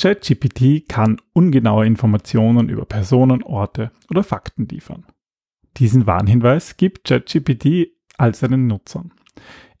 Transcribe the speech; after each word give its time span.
ChatGPT 0.00 0.88
kann 0.88 1.20
ungenaue 1.34 1.84
Informationen 1.84 2.70
über 2.70 2.86
Personen, 2.86 3.42
Orte 3.42 3.90
oder 4.08 4.24
Fakten 4.24 4.66
liefern. 4.66 5.04
Diesen 5.76 6.06
Warnhinweis 6.06 6.78
gibt 6.78 7.06
ChatGPT 7.06 7.88
all 8.16 8.34
seinen 8.34 8.66
Nutzern. 8.66 9.12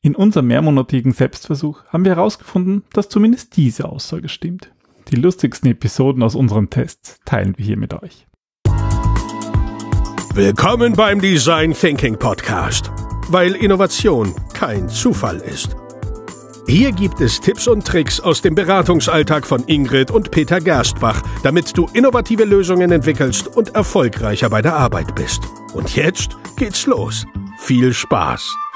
In 0.02 0.14
unserem 0.14 0.48
mehrmonatigen 0.48 1.12
Selbstversuch 1.12 1.84
haben 1.86 2.04
wir 2.04 2.16
herausgefunden, 2.16 2.82
dass 2.92 3.08
zumindest 3.08 3.56
diese 3.56 3.88
Aussage 3.88 4.28
stimmt. 4.28 4.70
Die 5.08 5.16
lustigsten 5.16 5.70
Episoden 5.70 6.22
aus 6.22 6.34
unseren 6.34 6.68
Tests 6.68 7.18
teilen 7.24 7.56
wir 7.56 7.64
hier 7.64 7.78
mit 7.78 7.94
euch. 7.94 8.26
Willkommen 10.34 10.92
beim 10.92 11.22
Design 11.22 11.72
Thinking 11.72 12.18
Podcast, 12.18 12.92
weil 13.28 13.54
Innovation 13.54 14.34
kein 14.52 14.86
Zufall 14.90 15.38
ist. 15.38 15.79
Hier 16.66 16.92
gibt 16.92 17.20
es 17.20 17.40
Tipps 17.40 17.66
und 17.66 17.86
Tricks 17.86 18.20
aus 18.20 18.42
dem 18.42 18.54
Beratungsalltag 18.54 19.46
von 19.46 19.64
Ingrid 19.66 20.10
und 20.10 20.30
Peter 20.30 20.60
Gerstbach, 20.60 21.22
damit 21.42 21.76
du 21.76 21.88
innovative 21.92 22.44
Lösungen 22.44 22.92
entwickelst 22.92 23.48
und 23.48 23.74
erfolgreicher 23.74 24.48
bei 24.50 24.62
der 24.62 24.76
Arbeit 24.76 25.14
bist. 25.14 25.42
Und 25.74 25.96
jetzt 25.96 26.36
geht's 26.56 26.86
los. 26.86 27.26
Viel 27.58 27.92
Spaß! 27.92 28.69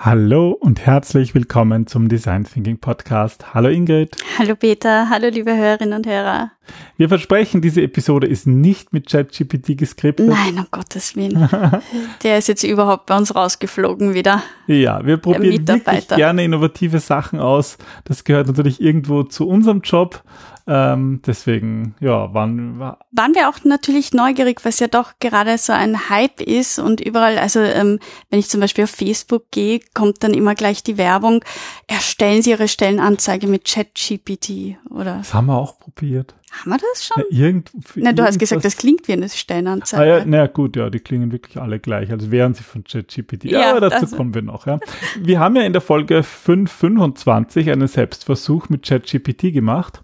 Hallo 0.00 0.52
und 0.52 0.86
herzlich 0.86 1.34
willkommen 1.34 1.88
zum 1.88 2.08
Design 2.08 2.44
Thinking 2.44 2.78
Podcast. 2.78 3.52
Hallo 3.52 3.68
Ingrid. 3.68 4.16
Hallo 4.38 4.54
Peter, 4.54 5.10
hallo 5.10 5.26
liebe 5.26 5.56
Hörerinnen 5.56 5.92
und 5.92 6.06
Hörer. 6.06 6.52
Wir 6.96 7.08
versprechen, 7.08 7.62
diese 7.62 7.82
Episode 7.82 8.28
ist 8.28 8.46
nicht 8.46 8.92
mit 8.92 9.10
ChatGPT 9.10 9.76
geskriptet. 9.76 10.28
Nein, 10.28 10.56
um 10.56 10.68
Gottes 10.70 11.16
Willen. 11.16 11.48
Der 12.22 12.38
ist 12.38 12.46
jetzt 12.46 12.62
überhaupt 12.62 13.06
bei 13.06 13.16
uns 13.16 13.34
rausgeflogen 13.34 14.14
wieder. 14.14 14.40
Ja, 14.68 15.04
wir 15.04 15.16
probieren 15.16 15.66
wirklich 15.66 16.06
gerne 16.06 16.44
innovative 16.44 17.00
Sachen 17.00 17.40
aus. 17.40 17.76
Das 18.04 18.22
gehört 18.22 18.46
natürlich 18.46 18.80
irgendwo 18.80 19.24
zu 19.24 19.48
unserem 19.48 19.80
Job. 19.80 20.22
Ähm, 20.70 21.22
deswegen, 21.26 21.94
ja, 21.98 22.34
waren, 22.34 22.78
war 22.78 22.98
waren 23.10 23.34
wir 23.34 23.48
auch 23.48 23.64
natürlich 23.64 24.12
neugierig, 24.12 24.66
was 24.66 24.80
ja 24.80 24.86
doch 24.86 25.12
gerade 25.18 25.56
so 25.56 25.72
ein 25.72 26.10
Hype 26.10 26.42
ist 26.42 26.78
und 26.78 27.00
überall, 27.00 27.38
also 27.38 27.60
ähm, 27.60 27.98
wenn 28.28 28.38
ich 28.38 28.50
zum 28.50 28.60
Beispiel 28.60 28.84
auf 28.84 28.90
Facebook 28.90 29.50
gehe, 29.50 29.80
kommt 29.94 30.22
dann 30.22 30.34
immer 30.34 30.54
gleich 30.54 30.82
die 30.82 30.98
Werbung, 30.98 31.42
erstellen 31.86 32.42
Sie 32.42 32.50
Ihre 32.50 32.68
Stellenanzeige 32.68 33.46
mit 33.46 33.64
ChatGPT 33.64 34.76
oder. 34.90 35.16
Das 35.16 35.32
haben 35.32 35.46
wir 35.46 35.56
auch 35.56 35.78
probiert. 35.78 36.34
Haben 36.50 36.70
wir 36.70 36.78
das 36.78 37.06
schon? 37.06 37.24
Na, 37.30 37.36
irgend, 37.36 37.70
na 37.94 38.12
du 38.12 38.22
hast 38.22 38.38
gesagt, 38.38 38.64
das 38.64 38.76
klingt 38.76 39.08
wie 39.08 39.12
eine 39.12 39.28
Stellenanzeige. 39.28 40.02
Ah, 40.02 40.18
ja, 40.18 40.24
na 40.26 40.46
gut, 40.46 40.76
ja, 40.76 40.90
die 40.90 41.00
klingen 41.00 41.32
wirklich 41.32 41.58
alle 41.58 41.78
gleich, 41.78 42.10
als 42.10 42.30
wären 42.30 42.54
sie 42.54 42.62
von 42.62 42.84
ChatGPT. 42.84 43.44
Ja, 43.44 43.60
ja, 43.60 43.70
aber 43.70 43.80
dazu 43.80 44.02
das 44.02 44.16
kommen 44.16 44.34
wir 44.34 44.42
noch. 44.42 44.66
Ja. 44.66 44.80
Wir 45.18 45.40
haben 45.40 45.56
ja 45.56 45.62
in 45.62 45.72
der 45.72 45.82
Folge 45.82 46.22
525 46.22 47.70
einen 47.70 47.88
Selbstversuch 47.88 48.68
mit 48.68 48.86
ChatGPT 48.86 49.52
gemacht. 49.52 50.02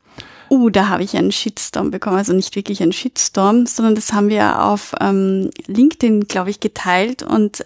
Uh, 0.51 0.71
da 0.71 0.89
habe 0.89 1.03
ich 1.03 1.17
einen 1.17 1.33
Shitstorm 1.33 1.91
bekommen. 1.91 2.17
Also 2.17 2.33
nicht 2.33 2.55
wirklich 2.55 2.83
einen 2.83 2.93
Shitstorm, 2.93 3.67
sondern 3.67 3.95
das 3.95 4.13
haben 4.13 4.29
wir 4.29 4.63
auf 4.63 4.95
ähm, 5.01 5.51
LinkedIn, 5.67 6.29
glaube 6.29 6.51
ich, 6.51 6.61
geteilt 6.61 7.23
und 7.23 7.65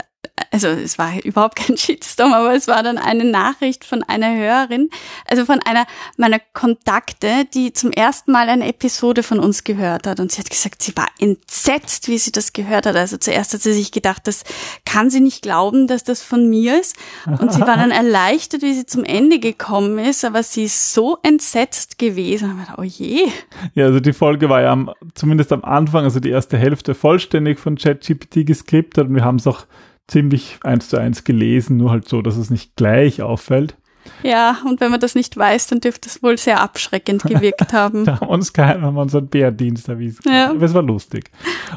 also 0.51 0.69
es 0.69 0.99
war 0.99 1.23
überhaupt 1.25 1.57
kein 1.57 1.77
Shitstorm, 1.79 2.33
aber 2.33 2.55
es 2.55 2.69
war 2.69 2.83
dann 2.83 2.99
eine 2.99 3.25
Nachricht 3.25 3.85
von 3.85 4.03
einer 4.03 4.35
Hörerin, 4.35 4.91
also 5.29 5.45
von 5.45 5.61
einer 5.65 5.87
meiner 6.17 6.39
Kontakte, 6.53 7.45
die 7.53 7.73
zum 7.73 7.91
ersten 7.93 8.33
Mal 8.33 8.49
eine 8.49 8.69
Episode 8.69 9.23
von 9.23 9.39
uns 9.39 9.65
gehört 9.65 10.07
hat. 10.07 10.21
Und 10.21 10.33
sie 10.33 10.41
hat 10.41 10.51
gesagt, 10.51 10.83
sie 10.83 10.97
war 10.97 11.09
entsetzt, 11.19 12.09
wie 12.09 12.19
sie 12.19 12.33
das 12.33 12.53
gehört 12.53 12.87
hat. 12.87 12.97
Also 12.97 13.17
zuerst 13.17 13.55
hat 13.55 13.63
sie 13.63 13.73
sich 13.73 13.93
gedacht, 13.93 14.27
das 14.27 14.45
kann 14.85 15.11
sie 15.11 15.21
nicht 15.21 15.43
glauben, 15.43 15.87
dass 15.87 16.05
das 16.05 16.23
von 16.23 16.49
mir 16.49 16.81
ist. 16.81 16.97
Und 17.27 17.53
sie 17.53 17.61
war 17.61 17.77
dann 17.77 17.91
erleichtert, 17.91 18.63
wie 18.63 18.75
sie 18.75 18.87
zum 18.87 19.05
Ende 19.05 19.39
gekommen 19.39 19.99
ist, 19.99 20.25
aber 20.25 20.43
sie 20.43 20.65
ist 20.65 20.93
so 20.93 21.19
entsetzt 21.23 21.99
gewesen. 21.99 22.51
Und 22.51 22.59
dachte, 22.59 22.75
oh 22.79 22.85
je. 22.85 23.29
Ja, 23.75 23.87
also 23.87 24.01
die 24.01 24.13
Folge 24.13 24.49
war 24.49 24.63
ja 24.63 24.73
am, 24.73 24.91
zumindest 25.15 25.53
am 25.53 25.65
Anfang, 25.65 26.05
also 26.05 26.21
die 26.21 26.31
erste 26.31 26.59
Hälfte 26.59 26.95
vollständig 26.95 27.59
von 27.59 27.77
ChatGPT 27.77 28.47
geskriptet 28.47 29.09
und 29.09 29.15
wir 29.15 29.25
haben 29.25 29.37
es 29.37 29.47
auch 29.47 29.67
ziemlich 30.09 30.59
eins 30.65 30.89
zu 30.89 30.99
eins 30.99 31.25
gelesen, 31.25 31.77
nur 31.77 31.91
halt 31.91 32.09
so, 32.09 32.23
dass 32.23 32.37
es 32.37 32.51
nicht 32.51 32.77
gleich 32.77 33.23
auffällt. 33.23 33.77
Ja, 34.23 34.59
und 34.67 34.81
wenn 34.81 34.91
man 34.91 35.01
das 35.01 35.15
nicht 35.15 35.37
weiß, 35.37 35.67
dann 35.69 35.81
dürfte 35.81 36.09
es 36.09 36.23
wohl 36.23 36.39
sehr 36.39 36.61
abschreckend 36.61 37.23
gewirkt 37.25 37.73
haben. 37.73 38.05
da 38.07 38.21
haben 38.21 38.29
uns 38.29 38.53
keiner 38.53 38.83
haben 38.83 38.97
unseren 38.97 39.29
Bärdienst 39.29 39.89
erwiesen. 39.89 40.23
Ja. 40.27 40.51
Aber 40.51 40.63
es 40.63 40.75
war 40.75 40.83
lustig. 40.83 41.31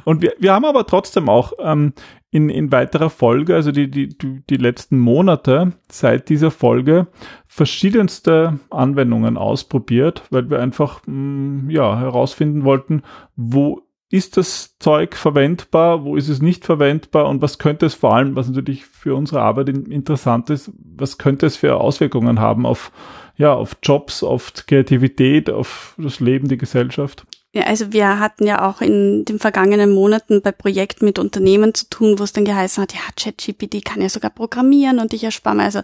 Und 0.05 0.21
wir, 0.21 0.33
wir 0.39 0.53
haben 0.53 0.65
aber 0.65 0.87
trotzdem 0.87 1.29
auch 1.29 1.53
ähm, 1.59 1.93
in, 2.31 2.49
in 2.49 2.71
weiterer 2.71 3.09
Folge, 3.09 3.55
also 3.55 3.71
die, 3.71 3.89
die, 3.91 4.07
die 4.49 4.57
letzten 4.57 4.97
Monate 4.97 5.73
seit 5.89 6.29
dieser 6.29 6.51
Folge, 6.51 7.07
verschiedenste 7.47 8.59
Anwendungen 8.69 9.37
ausprobiert, 9.37 10.23
weil 10.29 10.49
wir 10.49 10.59
einfach 10.59 11.01
mh, 11.05 11.13
mm, 11.13 11.69
ja, 11.69 11.99
herausfinden 11.99 12.63
wollten, 12.63 13.03
wo 13.35 13.81
ist 14.11 14.35
das 14.35 14.77
Zeug 14.77 15.15
verwendbar, 15.15 16.03
wo 16.03 16.17
ist 16.17 16.27
es 16.27 16.41
nicht 16.41 16.65
verwendbar 16.65 17.29
und 17.29 17.41
was 17.41 17.57
könnte 17.57 17.85
es 17.85 17.93
vor 17.93 18.13
allem, 18.13 18.35
was 18.35 18.49
natürlich 18.49 18.85
für 18.85 19.15
unsere 19.15 19.41
Arbeit 19.41 19.69
interessant 19.69 20.49
ist, 20.49 20.71
was 20.97 21.17
könnte 21.17 21.45
es 21.45 21.55
für 21.55 21.77
Auswirkungen 21.77 22.39
haben 22.39 22.65
auf, 22.65 22.91
ja, 23.37 23.53
auf 23.53 23.77
Jobs, 23.81 24.21
auf 24.21 24.53
Kreativität, 24.67 25.49
auf 25.49 25.95
das 25.97 26.19
Leben, 26.19 26.49
die 26.49 26.57
Gesellschaft? 26.57 27.25
Ja, 27.53 27.63
also 27.63 27.91
wir 27.91 28.19
hatten 28.19 28.47
ja 28.47 28.65
auch 28.65 28.79
in 28.79 29.25
den 29.25 29.37
vergangenen 29.37 29.91
Monaten 29.91 30.41
bei 30.41 30.53
Projekten 30.53 31.03
mit 31.03 31.19
Unternehmen 31.19 31.73
zu 31.73 31.89
tun, 31.89 32.17
wo 32.17 32.23
es 32.23 32.31
dann 32.31 32.45
geheißen 32.45 32.81
hat, 32.81 32.93
ja, 32.93 33.01
ChatGPT 33.17 33.83
kann 33.83 34.01
ja 34.01 34.07
sogar 34.07 34.31
programmieren 34.31 34.99
und 34.99 35.13
ich 35.13 35.25
erspare 35.25 35.57
mir. 35.57 35.63
Also 35.63 35.81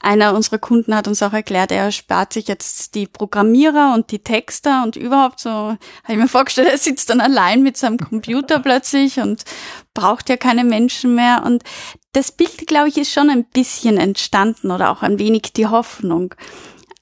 einer 0.00 0.34
unserer 0.34 0.56
Kunden 0.56 0.94
hat 0.94 1.08
uns 1.08 1.22
auch 1.22 1.34
erklärt, 1.34 1.72
er 1.72 1.84
erspart 1.84 2.32
sich 2.32 2.48
jetzt 2.48 2.94
die 2.94 3.06
Programmierer 3.06 3.92
und 3.94 4.10
die 4.12 4.20
Texter 4.20 4.82
und 4.82 4.96
überhaupt 4.96 5.40
so, 5.40 5.50
habe 5.50 5.78
ich 6.08 6.16
mir 6.16 6.26
vorgestellt, 6.26 6.68
er 6.70 6.78
sitzt 6.78 7.10
dann 7.10 7.20
allein 7.20 7.62
mit 7.62 7.76
seinem 7.76 7.98
Computer 7.98 8.58
plötzlich 8.62 9.20
und 9.20 9.44
braucht 9.92 10.30
ja 10.30 10.38
keine 10.38 10.64
Menschen 10.64 11.14
mehr. 11.14 11.42
Und 11.44 11.64
das 12.12 12.32
Bild, 12.32 12.66
glaube 12.66 12.88
ich, 12.88 12.96
ist 12.96 13.12
schon 13.12 13.28
ein 13.28 13.44
bisschen 13.44 13.98
entstanden 13.98 14.70
oder 14.70 14.90
auch 14.90 15.02
ein 15.02 15.18
wenig 15.18 15.52
die 15.52 15.66
Hoffnung. 15.66 16.34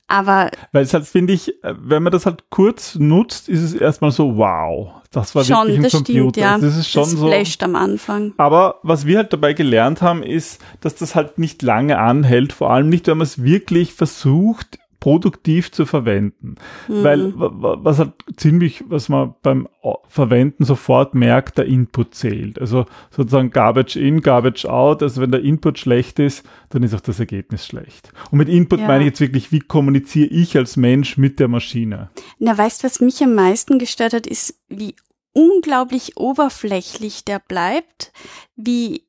Aber. 0.08 0.50
Weil 0.72 0.84
es 0.84 0.94
halt, 0.94 1.06
finde 1.06 1.34
ich, 1.34 1.62
äh, 1.62 1.74
wenn 1.78 2.02
man 2.02 2.12
das 2.12 2.26
halt 2.26 2.44
kurz 2.50 2.96
nutzt, 2.96 3.48
ist 3.48 3.62
es 3.62 3.74
erstmal 3.74 4.10
so, 4.10 4.36
wow, 4.36 4.90
das 5.12 5.34
war 5.34 5.44
schon, 5.44 5.56
wirklich 5.68 5.76
ein 5.78 5.82
das 5.84 5.92
Computer. 5.92 6.30
Stimmt, 6.30 6.36
ja. 6.36 6.58
Das 6.58 6.76
ist 6.76 6.90
schon 6.90 7.02
das 7.02 7.12
so. 7.12 7.26
flasht 7.26 7.62
am 7.62 7.76
Anfang. 7.76 8.32
Aber 8.38 8.80
was 8.82 9.06
wir 9.06 9.18
halt 9.18 9.32
dabei 9.32 9.52
gelernt 9.52 10.02
haben, 10.02 10.22
ist, 10.22 10.60
dass 10.80 10.94
das 10.94 11.14
halt 11.14 11.38
nicht 11.38 11.62
lange 11.62 11.98
anhält, 11.98 12.52
vor 12.52 12.70
allem 12.70 12.88
nicht, 12.88 13.06
wenn 13.06 13.18
man 13.18 13.26
es 13.26 13.42
wirklich 13.42 13.92
versucht, 13.92 14.78
produktiv 15.00 15.70
zu 15.70 15.86
verwenden. 15.86 16.56
Mhm. 16.88 17.04
Weil 17.04 17.32
was 17.36 17.98
halt 17.98 18.12
ziemlich, 18.36 18.84
was 18.88 19.08
man 19.08 19.34
beim 19.42 19.68
Verwenden 20.08 20.64
sofort 20.64 21.14
merkt, 21.14 21.58
der 21.58 21.66
Input 21.66 22.14
zählt. 22.14 22.60
Also 22.60 22.86
sozusagen 23.10 23.50
Garbage 23.50 23.96
in, 23.96 24.20
Garbage 24.20 24.66
out. 24.66 25.02
Also 25.02 25.20
wenn 25.20 25.30
der 25.30 25.42
Input 25.42 25.78
schlecht 25.78 26.18
ist, 26.18 26.44
dann 26.70 26.82
ist 26.82 26.94
auch 26.94 27.00
das 27.00 27.20
Ergebnis 27.20 27.64
schlecht. 27.66 28.12
Und 28.30 28.38
mit 28.38 28.48
Input 28.48 28.80
ja. 28.80 28.86
meine 28.86 29.04
ich 29.04 29.10
jetzt 29.10 29.20
wirklich, 29.20 29.52
wie 29.52 29.60
kommuniziere 29.60 30.28
ich 30.28 30.56
als 30.56 30.76
Mensch 30.76 31.16
mit 31.16 31.38
der 31.38 31.48
Maschine? 31.48 32.10
Na, 32.38 32.56
weißt 32.56 32.82
du, 32.82 32.86
was 32.86 33.00
mich 33.00 33.22
am 33.22 33.34
meisten 33.34 33.78
gestört 33.78 34.12
hat, 34.12 34.26
ist, 34.26 34.60
wie 34.68 34.94
unglaublich 35.32 36.16
oberflächlich 36.16 37.24
der 37.24 37.38
bleibt, 37.38 38.12
wie 38.56 39.07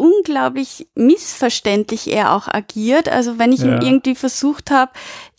unglaublich 0.00 0.88
missverständlich 0.94 2.10
er 2.10 2.34
auch 2.34 2.48
agiert. 2.48 3.08
Also 3.08 3.38
wenn 3.38 3.52
ich 3.52 3.60
ja. 3.60 3.66
ihm 3.66 3.82
irgendwie 3.82 4.14
versucht 4.14 4.70
habe, 4.70 4.92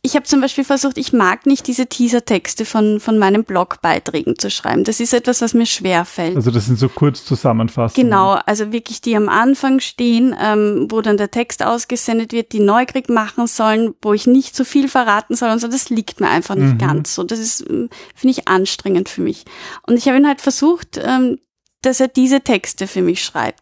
ich 0.04 0.16
habe 0.16 0.26
zum 0.26 0.42
Beispiel 0.42 0.64
versucht, 0.64 0.98
ich 0.98 1.14
mag 1.14 1.46
nicht 1.46 1.68
diese 1.68 1.86
Teasertexte 1.86 2.66
von, 2.66 3.00
von 3.00 3.20
meinen 3.20 3.44
Blogbeiträgen 3.44 4.38
zu 4.38 4.50
schreiben. 4.50 4.84
Das 4.84 5.00
ist 5.00 5.14
etwas, 5.14 5.42
was 5.42 5.54
mir 5.54 5.66
schwer 5.66 6.06
fällt. 6.06 6.36
Also 6.36 6.50
das 6.50 6.66
sind 6.66 6.78
so 6.80 6.90
kurz 6.90 7.24
Zusammenfassungen. 7.26 8.10
Genau, 8.10 8.40
also 8.46 8.72
wirklich 8.72 9.02
die 9.02 9.16
am 9.16 9.30
Anfang 9.30 9.80
stehen, 9.80 10.36
ähm, 10.40 10.88
wo 10.90 11.02
dann 11.02 11.18
der 11.18 11.32
Text 11.32 11.64
ausgesendet 11.64 12.32
wird, 12.32 12.52
die 12.52 12.60
neugierig 12.60 13.10
machen 13.10 13.46
sollen, 13.46 13.94
wo 14.02 14.14
ich 14.14 14.26
nicht 14.26 14.56
zu 14.56 14.64
so 14.64 14.70
viel 14.70 14.88
verraten 14.88 15.36
soll 15.36 15.50
und 15.50 15.60
so. 15.60 15.68
Das 15.68 15.90
liegt 15.90 16.20
mir 16.20 16.30
einfach 16.30 16.56
nicht 16.56 16.74
mhm. 16.74 16.78
ganz 16.80 17.16
so. 17.16 17.24
Das 17.24 17.40
ist, 17.40 17.62
ähm, 17.69 17.90
finde 18.16 18.31
ich, 18.31 18.48
anstrengend 18.48 19.10
für 19.10 19.22
mich. 19.22 19.46
Und 19.86 19.98
ich 19.98 20.07
habe 20.07 20.18
ihn 20.18 20.28
halt 20.28 20.42
versucht, 20.42 21.00
ähm, 21.04 21.38
dass 21.81 22.00
er 22.00 22.07
diese 22.07 22.42
Texte 22.42 22.88
für 22.88 23.02
mich 23.02 23.24
schreibt. 23.24 23.62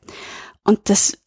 Und 0.63 0.89
das 0.89 1.17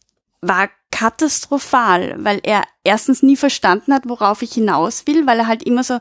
war 0.41 0.69
katastrophal, 0.91 2.15
weil 2.19 2.39
er 2.43 2.63
erstens 2.83 3.23
nie 3.23 3.35
verstanden 3.35 3.93
hat, 3.93 4.07
worauf 4.07 4.41
ich 4.41 4.53
hinaus 4.53 5.07
will, 5.07 5.25
weil 5.25 5.39
er 5.39 5.47
halt 5.47 5.63
immer 5.63 5.83
so 5.83 5.99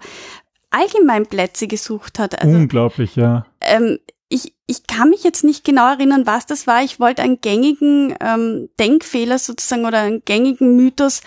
Allgemeinplätze 0.70 1.66
gesucht 1.66 2.18
hat. 2.18 2.40
Also, 2.40 2.56
Unglaublich, 2.56 3.16
ja. 3.16 3.46
Ähm, 3.60 3.98
ich, 4.28 4.54
ich 4.66 4.86
kann 4.86 5.10
mich 5.10 5.24
jetzt 5.24 5.44
nicht 5.44 5.64
genau 5.64 5.88
erinnern, 5.88 6.26
was 6.26 6.46
das 6.46 6.66
war. 6.66 6.82
Ich 6.82 6.98
wollte 6.98 7.22
einen 7.22 7.40
gängigen 7.40 8.14
ähm, 8.20 8.70
Denkfehler 8.78 9.38
sozusagen 9.38 9.84
oder 9.84 10.00
einen 10.00 10.24
gängigen 10.24 10.76
Mythos 10.76 11.20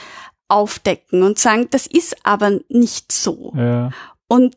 aufdecken 0.47 1.23
und 1.23 1.39
sagen, 1.39 1.67
das 1.69 1.87
ist 1.87 2.25
aber 2.25 2.59
nicht 2.69 3.11
so. 3.11 3.53
Ja. 3.55 3.91
Und 4.27 4.55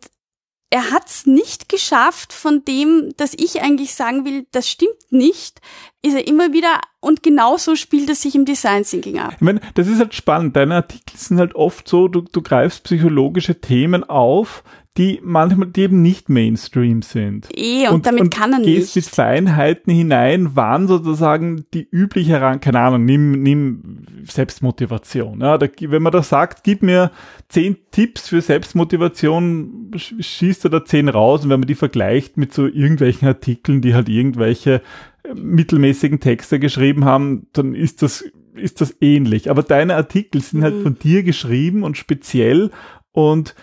er 0.71 0.91
hat 0.91 1.09
es 1.09 1.27
nicht 1.27 1.69
geschafft, 1.69 2.33
von 2.33 2.65
dem, 2.65 3.15
dass 3.17 3.33
ich 3.35 3.63
eigentlich 3.63 3.95
sagen 3.95 4.25
will, 4.25 4.47
das 4.51 4.69
stimmt 4.69 5.11
nicht, 5.11 5.61
ist 6.03 6.15
er 6.15 6.27
immer 6.27 6.53
wieder 6.53 6.81
und 7.01 7.23
genauso 7.23 7.77
spielt 7.77 8.11
es 8.11 8.23
sich 8.23 8.35
im 8.35 8.45
Design 8.45 8.83
Thinking 8.85 9.19
ab. 9.19 9.35
Ich 9.37 9.41
meine, 9.41 9.61
das 9.75 9.87
ist 9.87 9.99
halt 9.99 10.15
spannend. 10.15 10.57
Deine 10.57 10.77
Artikel 10.77 11.17
sind 11.17 11.39
halt 11.39 11.55
oft 11.55 11.89
so, 11.89 12.09
du, 12.09 12.23
du 12.23 12.43
greifst 12.43 12.85
psychologische 12.85 13.61
Themen 13.61 14.05
auf, 14.05 14.65
die 14.99 15.21
manchmal 15.23 15.69
die 15.69 15.83
eben 15.83 16.03
nicht 16.03 16.29
Mainstream 16.29 17.03
sind. 17.03 17.49
Eh, 17.55 17.87
und, 17.87 17.95
und 17.95 18.07
damit 18.07 18.21
und 18.21 18.31
kann 18.35 18.53
er 18.53 18.59
nicht. 18.59 18.67
gehst 18.67 18.97
mit 18.97 19.05
Feinheiten 19.07 19.95
hinein, 19.95 20.51
wann 20.55 20.89
sozusagen 20.89 21.65
die 21.73 21.89
übliche 21.89 22.33
heran, 22.33 22.61
keine 22.61 22.81
Ahnung, 22.81 23.05
nimm, 23.05 23.43
nimm 23.43 24.05
Selbstmotivation. 24.25 25.41
Ja, 25.41 25.57
da, 25.57 25.69
wenn 25.81 26.03
man 26.03 26.13
da 26.13 26.23
sagt, 26.23 26.65
gib 26.65 26.83
mir 26.83 27.13
zehn 27.49 27.77
Tipps 27.93 28.29
für 28.29 28.41
Selbstmotivation, 28.41 29.93
schießt 29.97 30.65
er 30.65 30.71
da 30.71 30.85
zehn 30.85 31.09
raus 31.09 31.45
und 31.45 31.51
wenn 31.51 31.61
man 31.61 31.69
die 31.69 31.77
vergleicht 31.77 32.37
mit 32.37 32.53
so 32.53 32.67
irgendwelchen 32.67 33.29
Artikeln, 33.29 33.81
die 33.81 33.95
halt 33.95 34.09
irgendwelche 34.09 34.83
äh, 35.23 35.35
mittelmäßigen 35.35 36.19
Texte 36.19 36.59
geschrieben 36.59 37.05
haben, 37.05 37.47
dann 37.53 37.77
ist 37.77 38.03
das 38.03 38.25
ist 38.55 38.81
das 38.81 38.97
ähnlich. 39.01 39.53
Aber 39.53 39.63
deine 39.63 39.95
Artikel 39.95 40.41
sind 40.43 40.65
halt 40.65 40.75
mhm. 40.75 40.79
halt 40.79 40.83
von 40.83 40.99
dir 40.99 41.23
geschrieben 41.23 41.85
und 41.85 41.97
speziell 41.97 42.73
und 43.13 43.55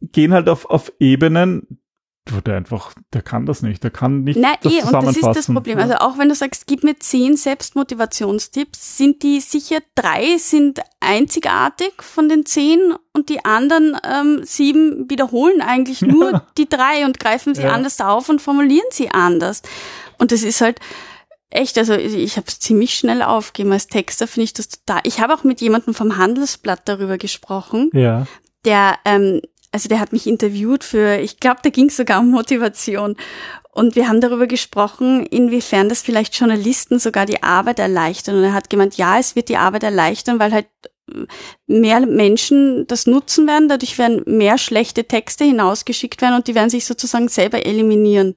gehen 0.00 0.32
halt 0.32 0.48
auf, 0.48 0.66
auf 0.66 0.92
Ebenen, 0.98 1.80
wo 2.28 2.40
der 2.40 2.56
einfach, 2.56 2.92
der 3.12 3.22
kann 3.22 3.46
das 3.46 3.62
nicht, 3.62 3.82
der 3.82 3.90
kann 3.90 4.24
nicht 4.24 4.38
Na, 4.40 4.54
das 4.62 4.72
eh, 4.72 4.82
und 4.82 4.92
das 4.92 5.16
ist 5.16 5.24
das 5.24 5.46
Problem. 5.46 5.78
Also 5.78 5.94
auch 5.94 6.18
wenn 6.18 6.28
du 6.28 6.34
sagst, 6.34 6.66
gib 6.66 6.84
mir 6.84 6.98
zehn 6.98 7.36
Selbstmotivationstipps, 7.36 8.98
sind 8.98 9.22
die 9.22 9.40
sicher 9.40 9.78
drei 9.94 10.36
sind 10.38 10.80
einzigartig 11.00 12.02
von 12.02 12.28
den 12.28 12.46
zehn 12.46 12.94
und 13.12 13.28
die 13.28 13.44
anderen 13.44 13.96
ähm, 14.04 14.40
sieben 14.44 15.10
wiederholen 15.10 15.62
eigentlich 15.62 16.02
nur 16.02 16.32
ja. 16.32 16.46
die 16.58 16.68
drei 16.68 17.04
und 17.04 17.18
greifen 17.18 17.54
sie 17.54 17.62
ja. 17.62 17.72
anders 17.72 18.00
auf 18.00 18.28
und 18.28 18.40
formulieren 18.40 18.88
sie 18.90 19.10
anders. 19.10 19.62
Und 20.18 20.32
das 20.32 20.42
ist 20.42 20.60
halt, 20.60 20.78
Echt, 21.52 21.76
also 21.78 21.94
ich 21.94 22.36
habe 22.36 22.46
es 22.46 22.60
ziemlich 22.60 22.94
schnell 22.94 23.22
aufgegeben. 23.22 23.72
Als 23.72 23.88
Texter 23.88 24.28
finde 24.28 24.44
ich 24.44 24.54
das 24.54 24.68
total. 24.68 25.00
Ich 25.02 25.20
habe 25.20 25.34
auch 25.34 25.42
mit 25.42 25.60
jemandem 25.60 25.94
vom 25.94 26.16
Handelsblatt 26.16 26.82
darüber 26.84 27.18
gesprochen, 27.18 27.90
ja. 27.92 28.28
der 28.64 28.98
ähm, 29.04 29.40
also 29.72 29.88
der 29.88 30.00
hat 30.00 30.12
mich 30.12 30.26
interviewt 30.26 30.84
für, 30.84 31.18
ich 31.18 31.38
glaube, 31.38 31.60
da 31.62 31.70
ging 31.70 31.86
es 31.86 31.96
sogar 31.96 32.20
um 32.20 32.30
Motivation. 32.30 33.16
Und 33.72 33.94
wir 33.94 34.08
haben 34.08 34.20
darüber 34.20 34.46
gesprochen, 34.48 35.24
inwiefern 35.26 35.88
das 35.88 36.02
vielleicht 36.02 36.34
Journalisten 36.34 36.98
sogar 36.98 37.24
die 37.24 37.42
Arbeit 37.42 37.78
erleichtern. 37.78 38.36
Und 38.36 38.44
er 38.44 38.52
hat 38.52 38.68
gemeint, 38.68 38.96
ja, 38.96 39.18
es 39.18 39.36
wird 39.36 39.48
die 39.48 39.56
Arbeit 39.56 39.84
erleichtern, 39.84 40.40
weil 40.40 40.52
halt 40.52 40.66
äh, 41.12 41.26
mehr 41.68 42.00
Menschen 42.00 42.86
das 42.88 43.06
nutzen 43.06 43.46
werden. 43.46 43.68
Dadurch 43.68 43.96
werden 43.96 44.22
mehr 44.26 44.58
schlechte 44.58 45.04
Texte 45.04 45.44
hinausgeschickt 45.44 46.20
werden 46.20 46.34
und 46.34 46.48
die 46.48 46.56
werden 46.56 46.70
sich 46.70 46.84
sozusagen 46.84 47.28
selber 47.28 47.64
eliminieren, 47.64 48.34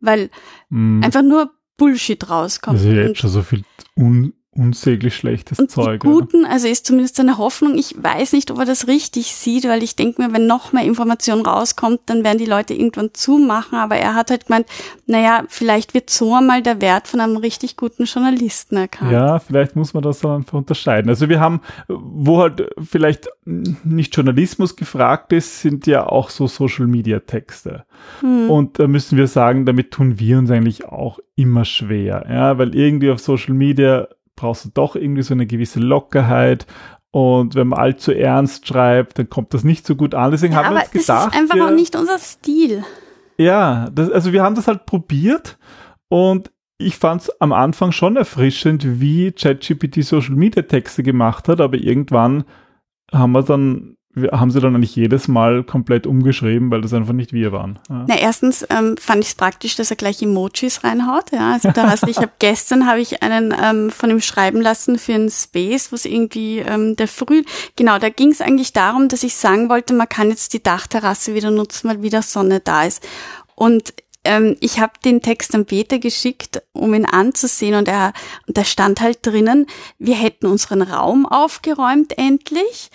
weil 0.00 0.30
mm. 0.70 1.04
einfach 1.04 1.22
nur 1.22 1.52
Bullshit 1.76 2.28
rauskommt. 2.28 2.78
Also 2.78 2.90
jetzt 2.90 3.18
schon 3.18 3.30
so 3.30 3.42
viel 3.42 3.62
un 3.96 4.32
unsäglich 4.54 5.16
schlechtes 5.16 5.58
und 5.58 5.70
Zeug. 5.70 6.00
Die 6.02 6.06
Guten, 6.06 6.44
also 6.44 6.68
ist 6.68 6.86
zumindest 6.86 7.18
eine 7.20 7.38
Hoffnung. 7.38 7.76
Ich 7.76 7.94
weiß 7.98 8.34
nicht, 8.34 8.50
ob 8.50 8.58
er 8.58 8.66
das 8.66 8.86
richtig 8.86 9.34
sieht, 9.34 9.64
weil 9.64 9.82
ich 9.82 9.96
denke 9.96 10.20
mir, 10.20 10.32
wenn 10.32 10.46
noch 10.46 10.72
mehr 10.72 10.84
Information 10.84 11.40
rauskommt, 11.40 12.00
dann 12.06 12.22
werden 12.22 12.36
die 12.36 12.44
Leute 12.44 12.74
irgendwann 12.74 13.10
zumachen. 13.14 13.78
Aber 13.78 13.96
er 13.96 14.14
hat 14.14 14.30
halt 14.30 14.46
gemeint, 14.46 14.66
naja, 15.06 15.44
vielleicht 15.48 15.94
wird 15.94 16.10
so 16.10 16.34
einmal 16.34 16.62
der 16.62 16.82
Wert 16.82 17.08
von 17.08 17.20
einem 17.20 17.38
richtig 17.38 17.78
guten 17.78 18.04
Journalisten 18.04 18.76
erkannt. 18.76 19.10
Ja, 19.10 19.38
vielleicht 19.38 19.74
muss 19.74 19.94
man 19.94 20.02
das 20.02 20.20
dann 20.20 20.36
einfach 20.36 20.58
unterscheiden. 20.58 21.08
Also 21.08 21.30
wir 21.30 21.40
haben, 21.40 21.62
wo 21.88 22.40
halt 22.42 22.68
vielleicht 22.82 23.28
nicht 23.46 24.14
Journalismus 24.14 24.76
gefragt 24.76 25.32
ist, 25.32 25.60
sind 25.60 25.86
ja 25.86 26.06
auch 26.06 26.28
so 26.28 26.46
Social 26.46 26.86
Media 26.86 27.20
Texte. 27.20 27.84
Hm. 28.20 28.50
Und 28.50 28.78
da 28.78 28.86
müssen 28.86 29.16
wir 29.16 29.28
sagen, 29.28 29.64
damit 29.64 29.92
tun 29.92 30.18
wir 30.18 30.38
uns 30.38 30.50
eigentlich 30.50 30.84
auch 30.84 31.20
immer 31.36 31.64
schwer. 31.64 32.26
Ja, 32.28 32.58
weil 32.58 32.74
irgendwie 32.74 33.10
auf 33.10 33.18
Social 33.18 33.54
Media 33.54 34.08
brauchst 34.42 34.64
du 34.64 34.70
doch 34.74 34.96
irgendwie 34.96 35.22
so 35.22 35.34
eine 35.34 35.46
gewisse 35.46 35.78
Lockerheit. 35.78 36.66
Und 37.12 37.54
wenn 37.54 37.68
man 37.68 37.78
allzu 37.78 38.10
ernst 38.10 38.66
schreibt, 38.66 39.18
dann 39.18 39.30
kommt 39.30 39.54
das 39.54 39.62
nicht 39.62 39.86
so 39.86 39.94
gut 39.94 40.14
an. 40.14 40.32
Deswegen 40.32 40.54
ja, 40.54 40.64
haben 40.64 40.74
wir 40.74 40.80
uns 40.80 40.90
gedacht. 40.90 41.08
Das 41.08 41.34
ist 41.34 41.40
einfach 41.40 41.56
ja, 41.56 41.66
auch 41.66 41.70
nicht 41.70 41.94
unser 41.94 42.18
Stil. 42.18 42.84
Ja, 43.38 43.88
das, 43.92 44.10
also 44.10 44.32
wir 44.32 44.42
haben 44.42 44.56
das 44.56 44.66
halt 44.66 44.84
probiert 44.84 45.58
und 46.08 46.50
ich 46.78 46.96
fand 46.96 47.22
es 47.22 47.40
am 47.40 47.52
Anfang 47.52 47.92
schon 47.92 48.16
erfrischend, 48.16 49.00
wie 49.00 49.30
ChatGPT 49.30 50.02
Social 50.02 50.34
Media 50.34 50.62
Texte 50.62 51.04
gemacht 51.04 51.48
hat, 51.48 51.60
aber 51.60 51.76
irgendwann 51.76 52.44
haben 53.12 53.32
wir 53.32 53.42
dann 53.42 53.94
wir 53.94 53.96
haben 54.30 54.50
sie 54.50 54.60
dann 54.60 54.74
eigentlich 54.74 54.94
jedes 54.94 55.26
Mal 55.26 55.64
komplett 55.64 56.06
umgeschrieben, 56.06 56.70
weil 56.70 56.82
das 56.82 56.92
einfach 56.92 57.14
nicht 57.14 57.32
wir 57.32 57.50
waren. 57.50 57.78
Ja. 57.88 58.04
Na, 58.08 58.18
erstens 58.18 58.66
ähm, 58.68 58.96
fand 58.98 59.22
ich 59.22 59.30
es 59.30 59.34
praktisch, 59.34 59.74
dass 59.76 59.90
er 59.90 59.96
gleich 59.96 60.20
Emojis 60.20 60.84
reinhaut. 60.84 61.32
Ja, 61.32 61.54
also 61.54 61.70
da 61.70 61.88
hast, 61.88 62.06
ich 62.06 62.18
habe 62.18 62.32
gestern 62.38 62.86
habe 62.86 63.00
ich 63.00 63.22
einen 63.22 63.54
ähm, 63.58 63.90
von 63.90 64.10
ihm 64.10 64.20
schreiben 64.20 64.60
lassen 64.60 64.98
für 64.98 65.14
einen 65.14 65.30
Space, 65.30 65.92
wo 65.92 65.96
es 65.96 66.04
irgendwie 66.04 66.58
ähm, 66.58 66.94
der 66.96 67.08
Früh, 67.08 67.42
genau, 67.76 67.98
da 67.98 68.10
ging 68.10 68.30
es 68.30 68.42
eigentlich 68.42 68.74
darum, 68.74 69.08
dass 69.08 69.22
ich 69.22 69.34
sagen 69.34 69.70
wollte, 69.70 69.94
man 69.94 70.08
kann 70.08 70.28
jetzt 70.28 70.52
die 70.52 70.62
Dachterrasse 70.62 71.34
wieder 71.34 71.50
nutzen, 71.50 71.88
weil 71.88 72.02
wieder 72.02 72.20
Sonne 72.20 72.60
da 72.60 72.84
ist. 72.84 73.06
Und 73.54 73.94
ähm, 74.24 74.56
ich 74.60 74.78
habe 74.78 74.92
den 75.04 75.22
Text 75.22 75.54
an 75.54 75.64
Peter 75.64 75.98
geschickt, 75.98 76.62
um 76.72 76.92
ihn 76.92 77.06
anzusehen 77.06 77.74
und 77.74 77.88
er 77.88 78.12
und 78.46 78.56
da 78.58 78.64
stand 78.64 79.00
halt 79.00 79.26
drinnen, 79.26 79.66
wir 79.98 80.14
hätten 80.14 80.46
unseren 80.46 80.82
Raum 80.82 81.26
aufgeräumt 81.26 82.16
endlich 82.18 82.90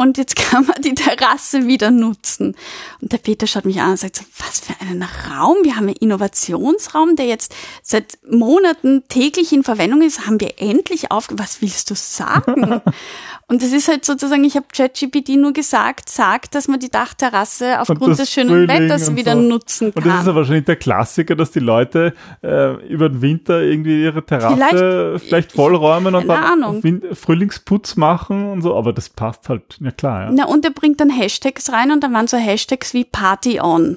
und 0.00 0.16
jetzt 0.16 0.34
kann 0.50 0.64
man 0.66 0.80
die 0.80 0.94
Terrasse 0.94 1.66
wieder 1.66 1.90
nutzen. 1.90 2.56
Und 3.02 3.12
der 3.12 3.18
Peter 3.18 3.46
schaut 3.46 3.66
mich 3.66 3.80
an 3.80 3.90
und 3.90 3.98
sagt 3.98 4.16
so, 4.16 4.24
was 4.38 4.60
für 4.60 4.74
einen 4.80 5.02
Raum? 5.02 5.58
Wir 5.62 5.76
haben 5.76 5.88
einen 5.88 5.96
Innovationsraum, 5.96 7.16
der 7.16 7.26
jetzt 7.26 7.54
seit 7.82 8.18
Monaten 8.28 9.04
täglich 9.08 9.52
in 9.52 9.62
Verwendung 9.62 10.00
ist. 10.00 10.26
Haben 10.26 10.40
wir 10.40 10.54
endlich 10.56 11.10
auf, 11.10 11.28
was 11.32 11.60
willst 11.60 11.90
du 11.90 11.94
sagen? 11.94 12.80
Und 13.50 13.64
das 13.64 13.72
ist 13.72 13.88
halt 13.88 14.04
sozusagen, 14.04 14.44
ich 14.44 14.54
habe 14.54 14.66
ChatGPT 14.72 15.30
nur 15.30 15.52
gesagt, 15.52 16.08
sagt, 16.08 16.54
dass 16.54 16.68
man 16.68 16.78
die 16.78 16.88
Dachterrasse 16.88 17.80
aufgrund 17.80 18.16
des 18.16 18.30
schönen 18.30 18.50
Frühling 18.50 18.68
Wetters 18.68 19.16
wieder 19.16 19.34
so. 19.34 19.40
nutzen 19.40 19.92
kann. 19.92 20.04
Und 20.04 20.08
das 20.08 20.20
ist 20.20 20.26
ja 20.28 20.34
wahrscheinlich 20.36 20.64
der 20.66 20.76
Klassiker, 20.76 21.34
dass 21.34 21.50
die 21.50 21.58
Leute 21.58 22.14
äh, 22.44 22.74
über 22.86 23.08
den 23.08 23.22
Winter 23.22 23.60
irgendwie 23.60 24.04
ihre 24.04 24.24
Terrasse 24.24 25.18
vielleicht, 25.18 25.24
vielleicht 25.26 25.52
vollräumen 25.52 26.14
und 26.14 26.28
dann 26.28 26.80
Frühlingsputz 27.12 27.96
machen 27.96 28.48
und 28.52 28.62
so, 28.62 28.76
aber 28.76 28.92
das 28.92 29.08
passt 29.08 29.48
halt, 29.48 29.78
ja 29.80 29.90
klar. 29.90 30.26
Ja. 30.26 30.30
Na, 30.32 30.44
und 30.44 30.64
er 30.64 30.70
bringt 30.70 31.00
dann 31.00 31.10
Hashtags 31.10 31.72
rein 31.72 31.90
und 31.90 32.04
dann 32.04 32.14
waren 32.14 32.28
so 32.28 32.36
Hashtags 32.36 32.94
wie 32.94 33.04
Party 33.04 33.60
on, 33.60 33.96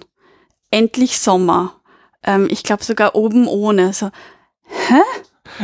endlich 0.72 1.20
Sommer. 1.20 1.76
Ähm, 2.24 2.48
ich 2.50 2.64
glaube 2.64 2.84
sogar 2.84 3.14
oben 3.14 3.46
ohne. 3.46 3.94
So, 3.94 4.10
hä? 4.88 5.00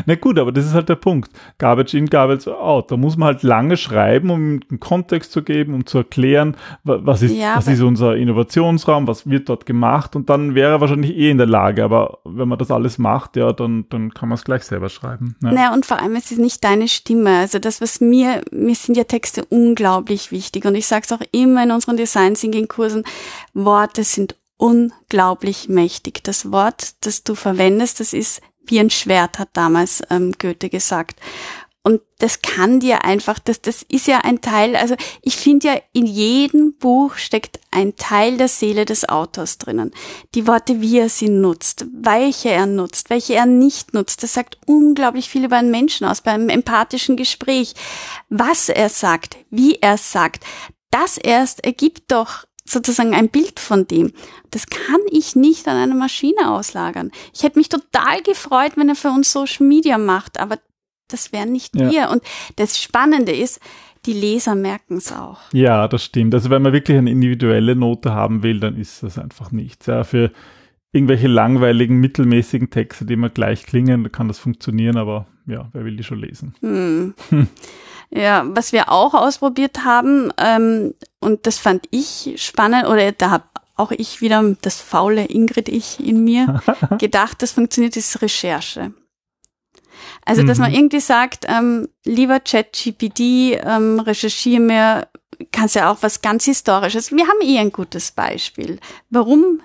Na 0.05 0.15
gut, 0.15 0.39
aber 0.39 0.51
das 0.51 0.65
ist 0.65 0.73
halt 0.73 0.89
der 0.89 0.95
Punkt. 0.95 1.31
Garbage 1.57 1.93
in, 1.93 2.07
Garbage 2.07 2.47
out. 2.47 2.91
Da 2.91 2.97
muss 2.97 3.17
man 3.17 3.27
halt 3.27 3.43
lange 3.43 3.77
schreiben, 3.77 4.29
um 4.29 4.59
einen 4.69 4.79
Kontext 4.79 5.31
zu 5.31 5.43
geben, 5.43 5.73
um 5.73 5.85
zu 5.85 5.99
erklären, 5.99 6.55
was 6.83 7.21
ist, 7.21 7.35
ja, 7.35 7.55
was 7.55 7.67
ist 7.67 7.81
unser 7.81 8.15
Innovationsraum, 8.15 9.07
was 9.07 9.29
wird 9.29 9.49
dort 9.49 9.65
gemacht 9.65 10.15
und 10.15 10.29
dann 10.29 10.55
wäre 10.55 10.71
er 10.71 10.81
wahrscheinlich 10.81 11.15
eh 11.15 11.29
in 11.29 11.37
der 11.37 11.47
Lage. 11.47 11.83
Aber 11.83 12.19
wenn 12.25 12.47
man 12.47 12.57
das 12.57 12.71
alles 12.71 12.97
macht, 12.97 13.35
ja, 13.35 13.53
dann, 13.53 13.85
dann 13.89 14.13
kann 14.13 14.29
man 14.29 14.37
es 14.37 14.43
gleich 14.43 14.63
selber 14.63 14.89
schreiben. 14.89 15.35
Ja. 15.43 15.51
Naja, 15.51 15.73
und 15.73 15.85
vor 15.85 15.99
allem 15.99 16.15
es 16.15 16.31
ist 16.31 16.39
nicht 16.39 16.63
deine 16.63 16.87
Stimme. 16.87 17.37
Also 17.39 17.59
das, 17.59 17.81
was 17.81 18.01
mir, 18.01 18.41
mir 18.51 18.75
sind 18.75 18.95
ja 18.95 19.03
Texte 19.03 19.45
unglaublich 19.45 20.31
wichtig 20.31 20.65
und 20.65 20.75
ich 20.75 20.87
sage 20.87 21.05
es 21.05 21.11
auch 21.11 21.21
immer 21.31 21.63
in 21.63 21.71
unseren 21.71 21.97
Design 21.97 22.35
Thinking 22.35 22.67
Kursen, 22.67 23.03
Worte 23.53 24.03
sind 24.03 24.35
unglaublich 24.57 25.69
mächtig. 25.69 26.23
Das 26.23 26.51
Wort, 26.51 26.93
das 27.01 27.23
du 27.23 27.33
verwendest, 27.33 27.99
das 27.99 28.13
ist 28.13 28.41
wie 28.69 28.79
ein 28.79 28.89
Schwert, 28.89 29.39
hat 29.39 29.49
damals 29.53 30.03
ähm, 30.09 30.33
Goethe 30.37 30.69
gesagt. 30.69 31.19
Und 31.81 32.01
das 32.17 32.41
kann 32.41 32.81
dir 32.81 33.05
einfach, 33.05 33.39
das, 33.39 33.61
das 33.61 33.83
ist 33.83 34.05
ja 34.05 34.19
ein 34.19 34.41
Teil, 34.41 34.75
also 34.75 34.95
ich 35.21 35.37
finde 35.37 35.67
ja, 35.67 35.81
in 35.93 36.05
jedem 36.05 36.77
Buch 36.77 37.15
steckt 37.15 37.59
ein 37.71 37.95
Teil 37.95 38.37
der 38.37 38.49
Seele 38.49 38.83
des 38.83 39.07
Autors 39.07 39.57
drinnen. 39.57 39.91
Die 40.35 40.45
Worte, 40.45 40.81
wie 40.81 40.99
er 40.99 41.07
sie 41.07 41.29
nutzt, 41.29 41.85
welche 41.93 42.49
er 42.49 42.65
nutzt, 42.65 43.09
welche 43.09 43.35
er 43.35 43.45
nicht 43.45 43.93
nutzt, 43.93 44.23
das 44.23 44.33
sagt 44.33 44.57
unglaublich 44.65 45.29
viel 45.29 45.45
über 45.45 45.57
einen 45.57 45.71
Menschen 45.71 46.05
aus, 46.05 46.21
beim 46.21 46.49
empathischen 46.49 47.15
Gespräch. 47.15 47.73
Was 48.27 48.67
er 48.67 48.89
sagt, 48.89 49.37
wie 49.49 49.75
er 49.75 49.97
sagt, 49.97 50.43
das 50.91 51.17
erst 51.17 51.63
ergibt 51.63 52.11
doch 52.11 52.43
sozusagen 52.71 53.13
ein 53.13 53.29
Bild 53.29 53.59
von 53.59 53.87
dem. 53.87 54.11
Das 54.51 54.67
kann 54.67 55.01
ich 55.11 55.35
nicht 55.35 55.67
an 55.67 55.77
eine 55.77 55.95
Maschine 55.95 56.51
auslagern. 56.51 57.11
Ich 57.33 57.43
hätte 57.43 57.59
mich 57.59 57.69
total 57.69 58.21
gefreut, 58.23 58.73
wenn 58.75 58.89
er 58.89 58.95
für 58.95 59.09
uns 59.09 59.31
Social 59.31 59.65
Media 59.65 59.97
macht, 59.97 60.39
aber 60.39 60.57
das 61.07 61.31
wären 61.33 61.51
nicht 61.51 61.75
ja. 61.75 61.89
wir. 61.89 62.09
Und 62.09 62.21
das 62.55 62.79
Spannende 62.79 63.31
ist, 63.31 63.59
die 64.05 64.13
Leser 64.13 64.55
merken 64.55 64.97
es 64.97 65.11
auch. 65.11 65.39
Ja, 65.51 65.87
das 65.87 66.05
stimmt. 66.05 66.33
Also 66.33 66.49
wenn 66.49 66.61
man 66.61 66.73
wirklich 66.73 66.97
eine 66.97 67.11
individuelle 67.11 67.75
Note 67.75 68.13
haben 68.13 68.43
will, 68.43 68.59
dann 68.59 68.77
ist 68.77 69.03
das 69.03 69.17
einfach 69.17 69.51
nichts. 69.51 69.87
Ja, 69.87 70.03
für 70.03 70.31
irgendwelche 70.91 71.27
langweiligen, 71.27 71.97
mittelmäßigen 71.97 72.69
Texte, 72.69 73.05
die 73.05 73.13
immer 73.13 73.29
gleich 73.29 73.65
klingen, 73.65 74.11
kann 74.11 74.27
das 74.27 74.39
funktionieren, 74.39 74.97
aber 74.97 75.27
ja, 75.45 75.69
wer 75.73 75.85
will 75.85 75.97
die 75.97 76.03
schon 76.03 76.19
lesen? 76.19 76.53
Hm. 76.61 77.13
Ja, 78.11 78.43
was 78.47 78.73
wir 78.73 78.91
auch 78.91 79.13
ausprobiert 79.13 79.83
haben, 79.85 80.33
ähm, 80.37 80.95
und 81.19 81.45
das 81.45 81.59
fand 81.59 81.85
ich 81.91 82.33
spannend, 82.37 82.87
oder 82.87 83.11
da 83.11 83.43
auch 83.75 83.91
ich 83.91 84.19
wieder, 84.21 84.43
das 84.61 84.81
faule 84.81 85.25
Ingrid-Ich 85.25 85.99
in 85.99 86.23
mir, 86.23 86.61
gedacht, 86.97 87.41
das 87.41 87.51
funktioniert, 87.51 87.95
ist 87.95 88.21
Recherche. 88.21 88.93
Also, 90.25 90.43
dass 90.43 90.59
man 90.59 90.71
mhm. 90.71 90.77
irgendwie 90.77 90.99
sagt, 90.99 91.45
ähm, 91.47 91.87
lieber 92.05 92.39
ChatGPT, 92.39 93.19
ähm, 93.63 93.99
recherchiere 93.99 94.61
mir, 94.61 95.07
kannst 95.51 95.75
ja 95.75 95.91
auch 95.91 95.97
was 96.01 96.21
ganz 96.21 96.45
Historisches. 96.45 97.11
Wir 97.11 97.27
haben 97.27 97.41
eh 97.41 97.57
ein 97.57 97.71
gutes 97.71 98.11
Beispiel. 98.11 98.79
Warum 99.09 99.61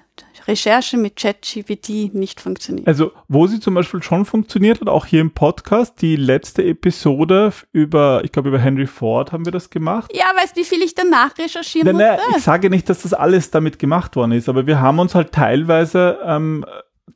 Recherche 0.47 0.97
mit 0.97 1.17
ChatGPT 1.17 2.15
nicht 2.15 2.41
funktioniert. 2.41 2.87
Also, 2.87 3.13
wo 3.29 3.47
sie 3.47 3.61
zum 3.61 3.75
Beispiel 3.75 4.03
schon 4.03 4.25
funktioniert 4.25 4.81
hat, 4.81 4.89
auch 4.89 5.07
hier 5.07 5.21
im 5.21 5.31
Podcast, 5.31 6.01
die 6.03 6.17
letzte 6.17 6.65
Episode 6.65 7.53
über, 7.73 8.23
ich 8.25 8.33
glaube, 8.33 8.51
über 8.51 8.59
Henry 8.59 8.87
Ford 8.87 9.33
haben 9.33 9.45
wir 9.45 9.53
das 9.53 9.71
gemacht. 9.71 10.11
Ja, 10.15 10.27
weißt 10.37 10.57
du, 10.57 10.61
wie 10.61 10.65
viel 10.65 10.83
ich 10.83 10.95
danach 10.95 11.37
recherchieren 11.39 11.97
nein, 11.97 12.07
nein, 12.07 12.19
musste? 12.25 12.39
Ich 12.39 12.45
sage 12.45 12.71
nicht, 12.71 12.89
dass 12.89 13.03
das 13.03 13.15
alles 13.15 13.51
damit 13.51 13.79
gemacht 13.79 14.17
worden 14.17 14.33
ist, 14.33 14.49
aber 14.49 14.67
wir 14.67 14.81
haben 14.81 14.99
uns 14.99 15.15
halt 15.15 15.33
teilweise 15.33 16.19
ähm, 16.25 16.65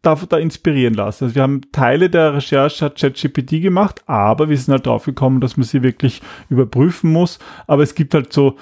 da, 0.03 0.15
da 0.29 0.39
inspirieren 0.39 0.95
lassen. 0.95 1.25
Also 1.25 1.35
wir 1.35 1.43
haben 1.43 1.61
Teile 1.73 2.11
der 2.11 2.35
Recherche 2.35 2.85
hat 2.85 2.99
ChatGPT 2.99 3.63
gemacht, 3.63 4.03
aber 4.07 4.49
wir 4.49 4.57
sind 4.57 4.73
halt 4.73 4.87
drauf 4.87 5.05
gekommen, 5.05 5.41
dass 5.41 5.57
man 5.57 5.65
sie 5.65 5.83
wirklich 5.83 6.23
überprüfen 6.49 7.13
muss. 7.13 7.39
Aber 7.67 7.83
es 7.83 7.95
gibt 7.95 8.15
halt 8.15 8.33
so, 8.33 8.57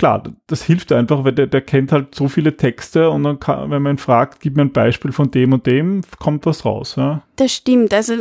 klar, 0.00 0.22
das 0.46 0.62
hilft 0.62 0.92
einfach, 0.92 1.24
weil 1.24 1.34
der, 1.34 1.46
der 1.46 1.60
kennt 1.60 1.92
halt 1.92 2.14
so 2.14 2.26
viele 2.26 2.56
Texte 2.56 3.10
und 3.10 3.22
dann 3.22 3.38
kann, 3.38 3.70
wenn 3.70 3.82
man 3.82 3.96
ihn 3.96 3.98
fragt, 3.98 4.40
gib 4.40 4.56
mir 4.56 4.62
ein 4.62 4.72
Beispiel 4.72 5.12
von 5.12 5.30
dem 5.30 5.52
und 5.52 5.66
dem, 5.66 6.00
kommt 6.18 6.46
was 6.46 6.64
raus. 6.64 6.94
Ja? 6.96 7.20
Das 7.36 7.52
stimmt. 7.52 7.92
Also 7.92 8.14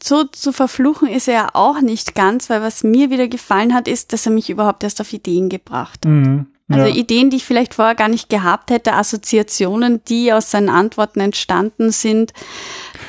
so 0.00 0.22
zu 0.22 0.52
verfluchen 0.52 1.08
ist 1.08 1.26
er 1.26 1.34
ja 1.34 1.48
auch 1.54 1.80
nicht 1.80 2.14
ganz, 2.14 2.48
weil 2.48 2.62
was 2.62 2.84
mir 2.84 3.10
wieder 3.10 3.26
gefallen 3.26 3.74
hat, 3.74 3.88
ist, 3.88 4.12
dass 4.12 4.26
er 4.26 4.32
mich 4.32 4.48
überhaupt 4.48 4.84
erst 4.84 5.00
auf 5.00 5.12
Ideen 5.12 5.48
gebracht 5.48 6.06
hat. 6.06 6.12
Mhm. 6.12 6.46
Also 6.70 6.86
ja. 6.86 6.94
Ideen, 6.94 7.30
die 7.30 7.38
ich 7.38 7.44
vielleicht 7.44 7.74
vorher 7.74 7.94
gar 7.96 8.08
nicht 8.08 8.28
gehabt 8.28 8.70
hätte, 8.70 8.92
Assoziationen, 8.92 10.02
die 10.04 10.32
aus 10.32 10.52
seinen 10.52 10.68
Antworten 10.68 11.18
entstanden 11.18 11.90
sind. 11.90 12.32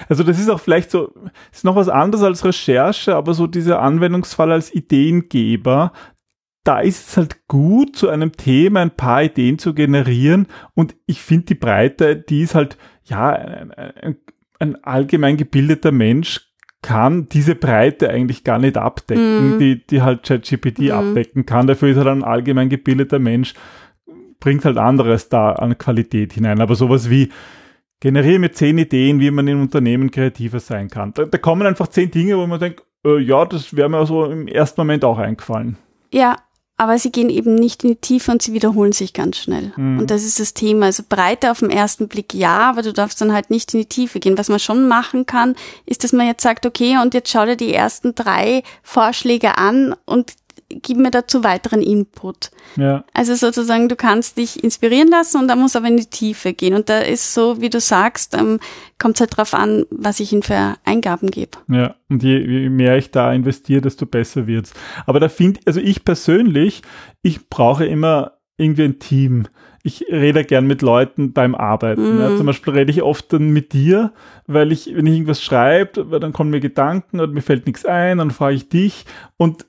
Also 0.08 0.24
das 0.24 0.40
ist 0.40 0.50
auch 0.50 0.62
vielleicht 0.62 0.90
so, 0.90 1.12
ist 1.52 1.66
noch 1.66 1.76
was 1.76 1.90
anderes 1.90 2.24
als 2.24 2.44
Recherche, 2.44 3.16
aber 3.16 3.34
so 3.34 3.48
dieser 3.48 3.82
Anwendungsfall 3.82 4.52
als 4.54 4.74
Ideengeber, 4.74 5.92
da 6.70 6.82
ist 6.82 7.08
es 7.08 7.18
halt 7.18 7.48
gut, 7.48 7.96
zu 7.96 8.10
einem 8.10 8.34
Thema 8.34 8.82
ein 8.82 8.92
paar 8.92 9.24
Ideen 9.24 9.58
zu 9.58 9.74
generieren 9.74 10.46
und 10.76 10.96
ich 11.08 11.20
finde 11.20 11.48
die 11.48 11.56
Breite, 11.56 12.16
die 12.16 12.42
ist 12.44 12.54
halt, 12.54 12.78
ja, 13.06 13.32
ein, 13.32 13.72
ein, 13.72 14.18
ein 14.60 14.84
allgemein 14.84 15.36
gebildeter 15.36 15.92
Mensch 15.92 16.42
kann 16.84 17.28
diese 17.28 17.56
Breite 17.56 18.12
eigentlich 18.12 18.44
gar 18.44 18.60
nicht 18.60 18.78
abdecken, 18.78 19.56
mm. 19.56 19.60
die, 19.60 19.84
die 19.88 20.04
halt 20.04 20.22
ChatGPT 20.22 20.82
mm. 20.82 20.92
abdecken 20.92 21.48
kann. 21.48 21.66
Dafür 21.66 21.90
ist 21.90 21.98
halt 21.98 22.06
ein 22.06 22.24
allgemein 22.24 22.70
gebildeter 22.70 23.18
Mensch, 23.18 23.56
bringt 24.40 24.64
halt 24.64 24.78
anderes 24.78 25.28
da 25.28 25.54
an 25.54 25.76
Qualität 25.76 26.34
hinein. 26.34 26.62
Aber 26.62 26.76
sowas 26.76 27.10
wie, 27.10 27.30
generiere 28.00 28.38
mir 28.38 28.52
zehn 28.52 28.78
Ideen, 28.78 29.20
wie 29.20 29.32
man 29.32 29.48
in 29.48 29.60
Unternehmen 29.60 30.12
kreativer 30.12 30.60
sein 30.60 30.88
kann. 30.88 31.14
Da, 31.16 31.26
da 31.26 31.38
kommen 31.40 31.66
einfach 31.66 31.88
zehn 31.88 32.12
Dinge, 32.12 32.38
wo 32.38 32.46
man 32.46 32.60
denkt, 32.60 32.84
äh, 33.04 33.18
ja, 33.18 33.44
das 33.46 33.76
wäre 33.76 33.90
mir 33.90 34.06
so 34.06 34.26
im 34.26 34.48
ersten 34.48 34.82
Moment 34.82 35.04
auch 35.04 35.18
eingefallen. 35.18 35.78
Ja, 36.14 36.38
aber 36.80 36.98
sie 36.98 37.12
gehen 37.12 37.30
eben 37.30 37.56
nicht 37.56 37.84
in 37.84 37.90
die 37.90 37.96
Tiefe 37.98 38.32
und 38.32 38.42
sie 38.42 38.54
wiederholen 38.54 38.94
sich 38.94 39.12
ganz 39.12 39.38
schnell. 39.38 39.74
Mhm. 39.76 40.00
Und 40.00 40.12
das 40.12 40.24
ist 40.24 40.40
das 40.40 40.54
Thema. 40.54 40.86
Also 40.86 41.04
Breite 41.08 41.52
auf 41.52 41.60
den 41.60 41.72
ersten 41.72 42.08
Blick 42.08 42.34
ja, 42.34 42.58
aber 42.58 42.84
du 42.84 42.94
darfst 42.94 43.20
dann 43.20 43.34
halt 43.34 43.50
nicht 43.50 43.74
in 43.74 43.82
die 43.82 43.86
Tiefe 43.86 44.22
gehen. 44.22 44.38
Was 44.38 44.48
man 44.48 44.60
schon 44.60 44.88
machen 44.88 45.26
kann, 45.26 45.56
ist, 45.86 46.06
dass 46.06 46.14
man 46.14 46.26
jetzt 46.26 46.42
sagt, 46.42 46.66
okay, 46.66 46.98
und 46.98 47.14
jetzt 47.14 47.32
schau 47.32 47.46
dir 47.46 47.58
die 47.58 47.74
ersten 47.74 48.16
drei 48.16 48.64
Vorschläge 48.82 49.58
an 49.58 49.94
und 50.06 50.32
gib 50.70 50.98
mir 50.98 51.12
dazu 51.12 51.44
weiteren 51.44 51.82
Input. 51.82 52.52
Ja. 52.76 53.04
Also 53.14 53.36
sozusagen, 53.36 53.90
du 53.90 53.96
kannst 53.96 54.38
dich 54.38 54.64
inspirieren 54.64 55.10
lassen 55.10 55.42
und 55.42 55.48
da 55.48 55.56
muss 55.56 55.76
aber 55.76 55.88
in 55.88 55.98
die 55.98 56.06
Tiefe 56.06 56.54
gehen. 56.54 56.76
Und 56.76 56.90
da 56.90 57.00
ist 57.00 57.34
so, 57.34 57.62
wie 57.62 57.70
du 57.70 57.80
sagst, 57.80 58.36
ähm, 58.36 58.60
kommt 59.00 59.16
es 59.16 59.22
halt 59.22 59.38
drauf 59.38 59.54
an, 59.54 59.86
was 59.90 60.20
ich 60.20 60.32
ihm 60.32 60.42
für 60.42 60.76
Eingaben 60.86 61.32
gebe. 61.32 61.58
Ja, 61.68 61.96
und 62.10 62.24
je, 62.24 62.40
je 62.40 62.70
mehr 62.70 62.98
ich 62.98 63.12
da 63.12 63.34
investiere, 63.34 63.82
desto 63.82 64.06
besser 64.06 64.48
wird's. 64.48 64.74
Aber 65.06 65.20
da 65.20 65.30
finde, 65.30 65.60
also 65.66 65.80
ich 65.80 66.06
persönlich, 66.06 66.84
ich 67.22 67.50
brauche 67.50 67.86
immer 67.86 68.40
irgendwie 68.58 68.84
ein 68.84 69.00
Team. 69.00 69.48
Ich 69.82 70.06
rede 70.12 70.44
gern 70.44 70.68
mit 70.68 70.82
Leuten 70.82 71.32
beim 71.32 71.56
Arbeiten. 71.56 72.16
Mhm. 72.16 72.20
Ja, 72.20 72.36
zum 72.36 72.46
Beispiel 72.46 72.74
rede 72.74 72.92
ich 72.92 73.02
oft 73.02 73.32
dann 73.32 73.50
mit 73.50 73.72
dir, 73.72 74.12
weil 74.46 74.74
ich, 74.74 74.94
wenn 74.94 75.06
ich 75.06 75.14
irgendwas 75.14 75.42
schreibe, 75.42 76.20
dann 76.20 76.34
kommen 76.34 76.50
mir 76.50 76.60
Gedanken 76.60 77.22
und 77.22 77.34
mir 77.34 77.42
fällt 77.42 77.66
nichts 77.66 77.86
ein, 77.86 78.18
dann 78.18 78.32
frage 78.32 78.56
ich 78.56 78.68
dich. 78.68 79.06
Und 79.38 79.66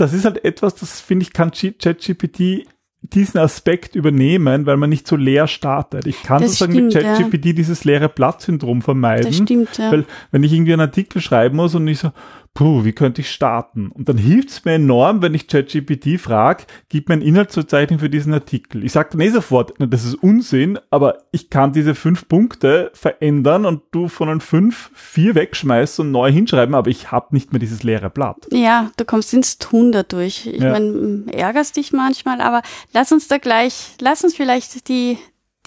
das 0.00 0.12
ist 0.12 0.24
halt 0.24 0.44
etwas, 0.44 0.74
das 0.74 1.00
finde 1.00 1.24
ich, 1.24 1.32
kann 1.32 1.50
ChatGPT 1.50 2.66
diesen 3.02 3.38
Aspekt 3.40 3.94
übernehmen, 3.96 4.66
weil 4.66 4.76
man 4.76 4.90
nicht 4.90 5.06
so 5.06 5.16
leer 5.16 5.46
startet. 5.46 6.06
Ich 6.06 6.22
kann 6.22 6.42
das 6.42 6.58
sozusagen 6.58 6.72
stimmt, 6.72 6.94
mit 6.94 7.02
ChatGPT 7.02 7.46
ja. 7.46 7.52
dieses 7.54 7.84
leere 7.84 8.08
Blatt-Syndrom 8.08 8.82
vermeiden. 8.82 9.26
Das 9.26 9.36
stimmt, 9.36 9.78
ja. 9.78 9.90
Weil 9.90 10.04
wenn 10.30 10.42
ich 10.42 10.52
irgendwie 10.52 10.74
einen 10.74 10.82
Artikel 10.82 11.22
schreiben 11.22 11.56
muss 11.56 11.74
und 11.74 11.88
ich 11.88 11.98
so, 11.98 12.12
puh, 12.54 12.84
wie 12.84 12.92
könnte 12.92 13.20
ich 13.20 13.30
starten? 13.30 13.90
Und 13.90 14.08
dann 14.08 14.18
hilft 14.18 14.50
es 14.50 14.64
mir 14.64 14.74
enorm, 14.74 15.22
wenn 15.22 15.34
ich 15.34 15.46
ChatGPT 15.46 16.20
frage, 16.20 16.64
gib 16.88 17.08
mir 17.08 17.14
ein 17.14 17.22
Inhaltsverzeichnis 17.22 18.00
für 18.00 18.10
diesen 18.10 18.34
Artikel. 18.34 18.84
Ich 18.84 18.92
sage 18.92 19.10
dann 19.12 19.20
eh 19.20 19.30
sofort, 19.30 19.74
das 19.78 20.04
ist 20.04 20.16
Unsinn, 20.16 20.78
aber 20.90 21.18
ich 21.32 21.50
kann 21.50 21.72
diese 21.72 21.94
fünf 21.94 22.28
Punkte 22.28 22.90
verändern 22.94 23.66
und 23.66 23.82
du 23.92 24.08
von 24.08 24.28
den 24.28 24.40
fünf 24.40 24.90
vier 24.94 25.34
wegschmeißt 25.34 26.00
und 26.00 26.10
neu 26.10 26.30
hinschreiben, 26.30 26.74
aber 26.74 26.90
ich 26.90 27.10
habe 27.12 27.28
nicht 27.30 27.52
mehr 27.52 27.60
dieses 27.60 27.82
leere 27.82 28.10
Blatt. 28.10 28.46
Ja, 28.50 28.90
du 28.96 29.04
kommst 29.04 29.32
ins 29.32 29.58
Tun 29.58 29.92
dadurch. 29.92 30.46
Ich 30.46 30.60
ja. 30.60 30.72
meine, 30.72 31.24
ärgerst 31.32 31.76
dich 31.76 31.92
manchmal, 31.92 32.40
aber 32.40 32.62
lass 32.92 33.12
uns 33.12 33.28
da 33.28 33.38
gleich, 33.38 33.94
lass 34.00 34.24
uns 34.24 34.34
vielleicht 34.34 34.88
die, 34.88 35.18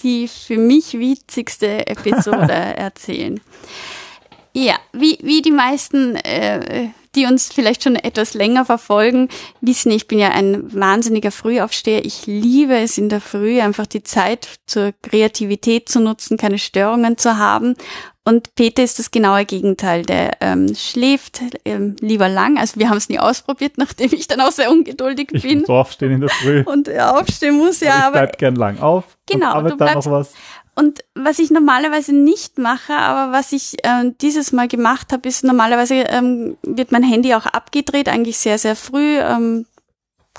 die 0.02 0.28
für 0.28 0.58
mich 0.58 0.98
witzigste 0.98 1.86
Episode 1.86 2.52
erzählen. 2.76 3.40
Ja, 4.56 4.76
wie, 4.92 5.18
wie 5.20 5.42
die 5.42 5.50
meisten, 5.50 6.14
äh, 6.16 6.88
die 7.16 7.26
uns 7.26 7.52
vielleicht 7.52 7.82
schon 7.82 7.96
etwas 7.96 8.34
länger 8.34 8.64
verfolgen, 8.64 9.28
wissen, 9.60 9.90
ich 9.90 10.06
bin 10.06 10.18
ja 10.18 10.30
ein 10.30 10.72
wahnsinniger 10.72 11.32
Frühaufsteher. 11.32 12.04
Ich 12.04 12.26
liebe 12.26 12.76
es 12.76 12.96
in 12.96 13.08
der 13.08 13.20
Früh, 13.20 13.60
einfach 13.60 13.86
die 13.86 14.04
Zeit 14.04 14.48
zur 14.66 14.92
Kreativität 15.02 15.88
zu 15.88 16.00
nutzen, 16.00 16.36
keine 16.36 16.58
Störungen 16.58 17.18
zu 17.18 17.36
haben. 17.36 17.74
Und 18.26 18.54
Peter 18.54 18.82
ist 18.82 18.98
das 18.98 19.10
genaue 19.10 19.44
Gegenteil. 19.44 20.02
Der 20.02 20.38
ähm, 20.40 20.74
schläft 20.74 21.40
ähm, 21.64 21.96
lieber 22.00 22.28
lang. 22.28 22.56
Also 22.56 22.80
wir 22.80 22.88
haben 22.88 22.96
es 22.96 23.08
nie 23.08 23.18
ausprobiert, 23.18 23.72
nachdem 23.76 24.12
ich 24.12 24.28
dann 24.28 24.40
auch 24.40 24.52
sehr 24.52 24.70
ungeduldig 24.70 25.28
ich 25.32 25.42
bin. 25.42 25.60
Muss 25.60 25.68
aufstehen 25.68 26.12
in 26.12 26.20
der 26.20 26.30
Früh. 26.30 26.62
Und 26.64 26.88
aufstehen 26.96 27.56
muss, 27.56 27.80
ja. 27.80 28.06
Aber 28.06 28.22
ich 28.22 28.30
bleib 28.30 28.38
gern 28.38 28.56
lang 28.56 28.78
auf. 28.78 29.04
Genau. 29.26 29.58
Und 29.58 29.70
du 29.70 29.76
bleibst, 29.76 30.06
noch 30.06 30.12
was. 30.12 30.32
Und 30.74 31.04
was 31.14 31.38
ich 31.38 31.50
normalerweise 31.50 32.12
nicht 32.12 32.58
mache, 32.58 32.94
aber 32.94 33.32
was 33.32 33.52
ich 33.52 33.84
äh, 33.84 34.10
dieses 34.20 34.52
Mal 34.52 34.66
gemacht 34.66 35.12
habe, 35.12 35.28
ist 35.28 35.44
normalerweise 35.44 35.94
ähm, 35.94 36.56
wird 36.62 36.90
mein 36.90 37.04
Handy 37.04 37.34
auch 37.34 37.46
abgedreht, 37.46 38.08
eigentlich 38.08 38.38
sehr, 38.38 38.58
sehr 38.58 38.74
früh, 38.74 39.18
ähm, 39.18 39.66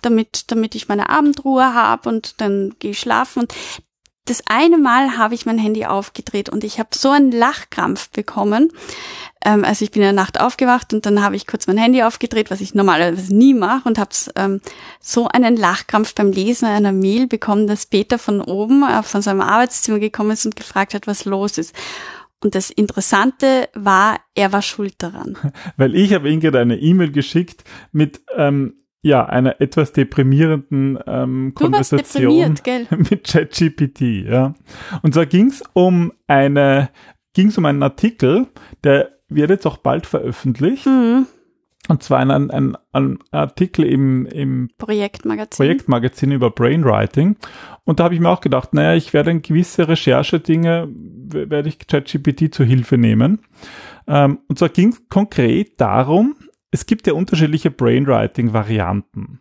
damit, 0.02 0.52
damit 0.52 0.76
ich 0.76 0.90
meine 0.90 1.10
Abendruhe 1.10 1.74
habe 1.74 2.10
und 2.10 2.42
dann 2.42 2.76
gehe 2.80 2.92
ich 2.92 3.00
schlafen. 3.00 3.44
Und 3.44 3.54
das 4.26 4.44
eine 4.48 4.78
Mal 4.78 5.18
habe 5.18 5.36
ich 5.36 5.46
mein 5.46 5.60
Handy 5.60 5.86
aufgedreht 5.86 6.50
und 6.50 6.64
ich 6.64 6.80
habe 6.80 6.90
so 6.94 7.12
einen 7.12 7.32
Lachkrampf 7.32 8.10
bekommen. 8.10 8.70
Ähm, 9.44 9.64
also 9.64 9.86
ich 9.86 9.92
bin 9.92 10.02
in 10.02 10.08
der 10.08 10.14
Nacht 10.14 10.40
aufgewacht 10.40 10.94
und 10.94 11.06
dann 11.06 11.22
habe 11.22 11.36
ich 11.36 11.46
kurz 11.46 11.68
mein 11.68 11.78
Handy 11.78 12.02
aufgedreht, 12.02 12.50
was 12.50 12.60
ich 12.60 12.74
normalerweise 12.74 13.36
nie 13.36 13.54
mache 13.54 13.88
und 13.88 14.00
habe 14.00 14.10
ähm, 14.36 14.62
so 15.00 15.28
einen 15.28 15.56
Lachkrampf 15.56 16.16
beim 16.16 16.32
Lesen 16.32 16.66
einer 16.66 16.92
Mail 16.92 17.28
bekommen, 17.28 17.68
dass 17.68 17.86
Peter 17.86 18.18
von 18.18 18.42
oben 18.42 18.84
äh, 18.84 19.04
von 19.04 19.22
seinem 19.22 19.42
Arbeitszimmer 19.42 20.00
gekommen 20.00 20.32
ist 20.32 20.46
und 20.46 20.56
gefragt 20.56 20.96
hat, 20.96 21.06
was 21.06 21.26
los 21.26 21.60
ist. 21.60 21.76
Und 22.44 22.56
das 22.56 22.70
Interessante 22.70 23.70
war, 23.74 24.20
er 24.34 24.52
war 24.52 24.62
schuld 24.62 24.96
daran. 24.98 25.38
Weil 25.78 25.96
ich 25.96 26.14
habe 26.14 26.30
Ingrid 26.30 26.56
eine 26.56 26.78
E-Mail 26.78 27.12
geschickt 27.12 27.64
mit 27.92 28.22
ähm, 28.36 28.76
ja, 29.06 29.24
einer 29.24 29.62
etwas 29.62 29.92
deprimierenden 29.92 30.98
ähm, 31.06 31.52
Konversation 31.54 32.56
mit 32.90 33.24
ChatGPT, 33.24 34.02
ja. 34.26 34.56
Und 35.04 35.14
zwar 35.14 35.28
ging 35.28 35.46
es 35.46 35.62
um 35.74 36.12
eine, 36.26 36.90
ging 37.36 37.50
es 37.50 37.58
um 37.60 37.66
einen 37.66 37.84
Artikel, 37.84 38.48
der 38.84 39.12
wird 39.30 39.52
jetzt 39.52 39.68
auch 39.68 39.78
bald 39.78 40.08
veröffentlicht. 40.08 40.88
Mhm. 40.88 41.28
Und 41.88 42.02
zwar 42.02 42.18
ein, 42.18 42.32
ein, 42.32 42.76
ein 42.94 43.20
Artikel 43.30 43.86
im, 43.86 44.26
im 44.26 44.72
Projektmagazin. 44.80 45.56
Projektmagazin 45.56 46.32
über 46.32 46.50
Brainwriting. 46.50 47.36
Und 47.84 48.00
da 48.00 48.06
habe 48.06 48.16
ich 48.16 48.20
mir 48.20 48.30
auch 48.30 48.42
gedacht, 48.42 48.74
naja, 48.74 48.96
ich 48.96 49.14
werde 49.14 49.40
gewisse 49.40 49.88
Recherchedinge, 49.88 50.90
werde 50.90 51.70
ich 51.70 51.78
ChatGPT 51.78 52.52
zur 52.52 52.66
Hilfe 52.66 52.98
nehmen. 52.98 53.42
Ähm, 54.08 54.40
und 54.48 54.58
zwar 54.58 54.70
ging 54.70 54.90
es 54.90 55.08
konkret 55.10 55.80
darum, 55.80 56.36
es 56.76 56.86
gibt 56.86 57.08
ja 57.08 57.14
unterschiedliche 57.14 57.72
Brainwriting-Varianten. 57.72 59.40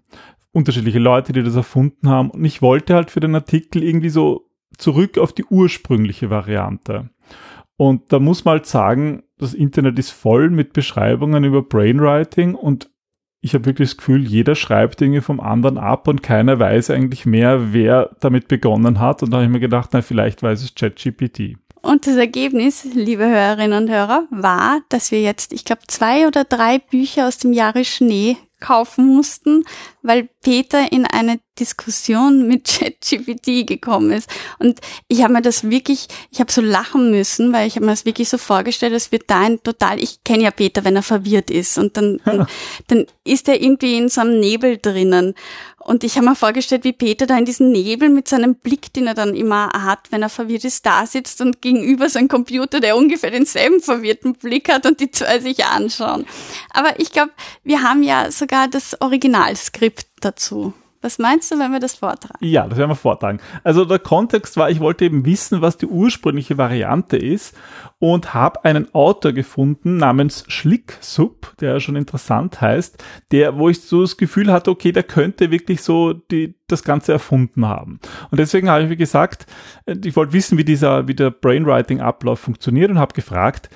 Unterschiedliche 0.52 1.00
Leute, 1.00 1.32
die 1.32 1.42
das 1.42 1.56
erfunden 1.56 2.08
haben. 2.08 2.30
Und 2.30 2.44
ich 2.44 2.62
wollte 2.62 2.94
halt 2.94 3.10
für 3.10 3.18
den 3.18 3.34
Artikel 3.34 3.82
irgendwie 3.82 4.08
so 4.08 4.48
zurück 4.78 5.18
auf 5.18 5.32
die 5.32 5.44
ursprüngliche 5.44 6.30
Variante. 6.30 7.10
Und 7.76 8.12
da 8.12 8.20
muss 8.20 8.44
man 8.44 8.52
halt 8.52 8.66
sagen, 8.66 9.24
das 9.36 9.52
Internet 9.52 9.98
ist 9.98 10.12
voll 10.12 10.48
mit 10.48 10.74
Beschreibungen 10.74 11.42
über 11.42 11.62
Brainwriting 11.62 12.54
und 12.54 12.88
ich 13.40 13.52
habe 13.52 13.66
wirklich 13.66 13.90
das 13.90 13.96
Gefühl, 13.96 14.22
jeder 14.22 14.54
schreibt 14.54 15.00
Dinge 15.00 15.20
vom 15.20 15.40
anderen 15.40 15.76
ab 15.76 16.06
und 16.06 16.22
keiner 16.22 16.60
weiß 16.60 16.90
eigentlich 16.90 17.26
mehr, 17.26 17.72
wer 17.72 18.16
damit 18.20 18.46
begonnen 18.46 19.00
hat. 19.00 19.24
Und 19.24 19.32
da 19.32 19.38
habe 19.38 19.46
ich 19.46 19.52
mir 19.52 19.60
gedacht, 19.60 19.90
na, 19.92 20.02
vielleicht 20.02 20.42
weiß 20.42 20.62
es 20.62 20.74
ChatGPT. 20.74 21.56
Und 21.84 22.06
das 22.06 22.16
Ergebnis, 22.16 22.84
liebe 22.84 23.26
Hörerinnen 23.26 23.82
und 23.84 23.90
Hörer, 23.90 24.26
war, 24.30 24.80
dass 24.88 25.10
wir 25.10 25.20
jetzt, 25.20 25.52
ich 25.52 25.66
glaube, 25.66 25.82
zwei 25.86 26.26
oder 26.26 26.44
drei 26.44 26.78
Bücher 26.78 27.28
aus 27.28 27.36
dem 27.36 27.52
Jahre 27.52 27.84
Schnee 27.84 28.38
kaufen 28.58 29.06
mussten, 29.06 29.64
weil 30.00 30.30
Peter 30.42 30.90
in 30.90 31.04
eine 31.04 31.40
Diskussion 31.60 32.48
mit 32.48 32.64
ChatGPT 32.68 33.66
gekommen 33.66 34.12
ist. 34.12 34.30
Und 34.58 34.80
ich 35.08 35.22
habe 35.22 35.34
mir 35.34 35.42
das 35.42 35.68
wirklich, 35.68 36.08
ich 36.30 36.40
habe 36.40 36.50
so 36.50 36.62
lachen 36.62 37.10
müssen, 37.10 37.52
weil 37.52 37.66
ich 37.66 37.76
habe 37.76 37.84
mir 37.84 37.92
das 37.92 38.06
wirklich 38.06 38.30
so 38.30 38.38
vorgestellt, 38.38 38.94
es 38.94 39.12
wird 39.12 39.24
da 39.26 39.40
ein 39.40 39.62
total, 39.62 40.02
ich 40.02 40.24
kenne 40.24 40.44
ja 40.44 40.50
Peter, 40.50 40.84
wenn 40.84 40.96
er 40.96 41.02
verwirrt 41.02 41.50
ist 41.50 41.76
und 41.76 41.98
dann, 41.98 42.18
dann, 42.24 42.46
dann 42.86 43.06
ist 43.24 43.46
er 43.48 43.60
irgendwie 43.60 43.98
in 43.98 44.08
so 44.08 44.22
einem 44.22 44.40
Nebel 44.40 44.78
drinnen. 44.78 45.34
Und 45.84 46.02
ich 46.02 46.16
habe 46.16 46.26
mir 46.26 46.34
vorgestellt, 46.34 46.84
wie 46.84 46.92
Peter 46.92 47.26
da 47.26 47.36
in 47.36 47.44
diesem 47.44 47.70
Nebel 47.70 48.08
mit 48.08 48.26
seinem 48.26 48.54
Blick, 48.54 48.92
den 48.94 49.06
er 49.06 49.12
dann 49.12 49.34
immer 49.34 49.68
hat, 49.68 50.10
wenn 50.10 50.22
er 50.22 50.30
verwirrt 50.30 50.64
ist, 50.64 50.86
da 50.86 51.06
sitzt 51.06 51.42
und 51.42 51.60
gegenüber 51.60 52.08
so 52.08 52.18
ein 52.18 52.28
Computer, 52.28 52.80
der 52.80 52.96
ungefähr 52.96 53.30
denselben 53.30 53.80
verwirrten 53.80 54.34
Blick 54.34 54.70
hat 54.70 54.86
und 54.86 55.00
die 55.00 55.10
zwei 55.10 55.40
sich 55.40 55.64
anschauen. 55.64 56.24
Aber 56.70 56.98
ich 56.98 57.12
glaube, 57.12 57.32
wir 57.64 57.82
haben 57.82 58.02
ja 58.02 58.30
sogar 58.30 58.66
das 58.68 59.00
Originalskript 59.02 60.06
dazu. 60.20 60.72
Was 61.04 61.18
meinst 61.18 61.50
du, 61.50 61.58
wenn 61.58 61.70
wir 61.70 61.80
das 61.80 61.96
vortragen? 61.96 62.38
Ja, 62.40 62.66
das 62.66 62.78
werden 62.78 62.88
wir 62.88 62.96
vortragen. 62.96 63.38
Also 63.62 63.84
der 63.84 63.98
Kontext 63.98 64.56
war, 64.56 64.70
ich 64.70 64.80
wollte 64.80 65.04
eben 65.04 65.26
wissen, 65.26 65.60
was 65.60 65.76
die 65.76 65.84
ursprüngliche 65.84 66.56
Variante 66.56 67.18
ist 67.18 67.54
und 67.98 68.32
habe 68.32 68.64
einen 68.64 68.94
Autor 68.94 69.34
gefunden 69.34 69.98
namens 69.98 70.44
Schlicksub, 70.48 71.52
der 71.60 71.74
ja 71.74 71.80
schon 71.80 71.96
interessant 71.96 72.62
heißt, 72.62 73.04
der, 73.32 73.58
wo 73.58 73.68
ich 73.68 73.82
so 73.82 74.00
das 74.00 74.16
Gefühl 74.16 74.50
hatte, 74.50 74.70
okay, 74.70 74.92
der 74.92 75.02
könnte 75.02 75.50
wirklich 75.50 75.82
so 75.82 76.14
die, 76.14 76.54
das 76.68 76.84
Ganze 76.84 77.12
erfunden 77.12 77.68
haben. 77.68 78.00
Und 78.30 78.40
deswegen 78.40 78.70
habe 78.70 78.84
ich, 78.84 78.88
wie 78.88 78.96
gesagt, 78.96 79.44
ich 79.84 80.16
wollte 80.16 80.32
wissen, 80.32 80.56
wie 80.56 80.64
dieser, 80.64 81.06
wie 81.06 81.14
der 81.14 81.30
Brainwriting-Ablauf 81.30 82.40
funktioniert 82.40 82.90
und 82.90 82.98
habe 82.98 83.12
gefragt, 83.12 83.68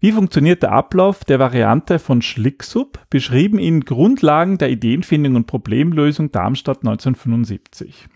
wie 0.00 0.12
funktioniert 0.12 0.62
der 0.62 0.72
Ablauf 0.72 1.24
der 1.24 1.38
Variante 1.38 1.98
von 1.98 2.22
Schlicksub, 2.22 2.98
beschrieben 3.10 3.58
in 3.58 3.82
Grundlagen 3.82 4.56
der 4.56 4.70
Ideenfindung 4.70 5.34
und 5.36 5.46
Problemlösung 5.46 6.32
Darmstadt 6.32 6.78
1975? 6.78 8.08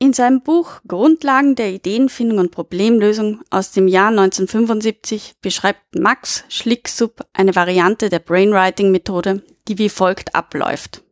In 0.00 0.14
seinem 0.14 0.40
Buch 0.40 0.80
Grundlagen 0.88 1.54
der 1.54 1.72
Ideenfindung 1.72 2.38
und 2.38 2.50
Problemlösung 2.50 3.42
aus 3.50 3.70
dem 3.70 3.86
Jahr 3.86 4.08
1975 4.08 5.34
beschreibt 5.42 5.94
Max 5.94 6.44
Schlicksub 6.48 7.20
eine 7.34 7.54
Variante 7.54 8.08
der 8.08 8.18
Brainwriting-Methode, 8.18 9.42
die 9.68 9.78
wie 9.78 9.90
folgt 9.90 10.34
abläuft. 10.34 11.02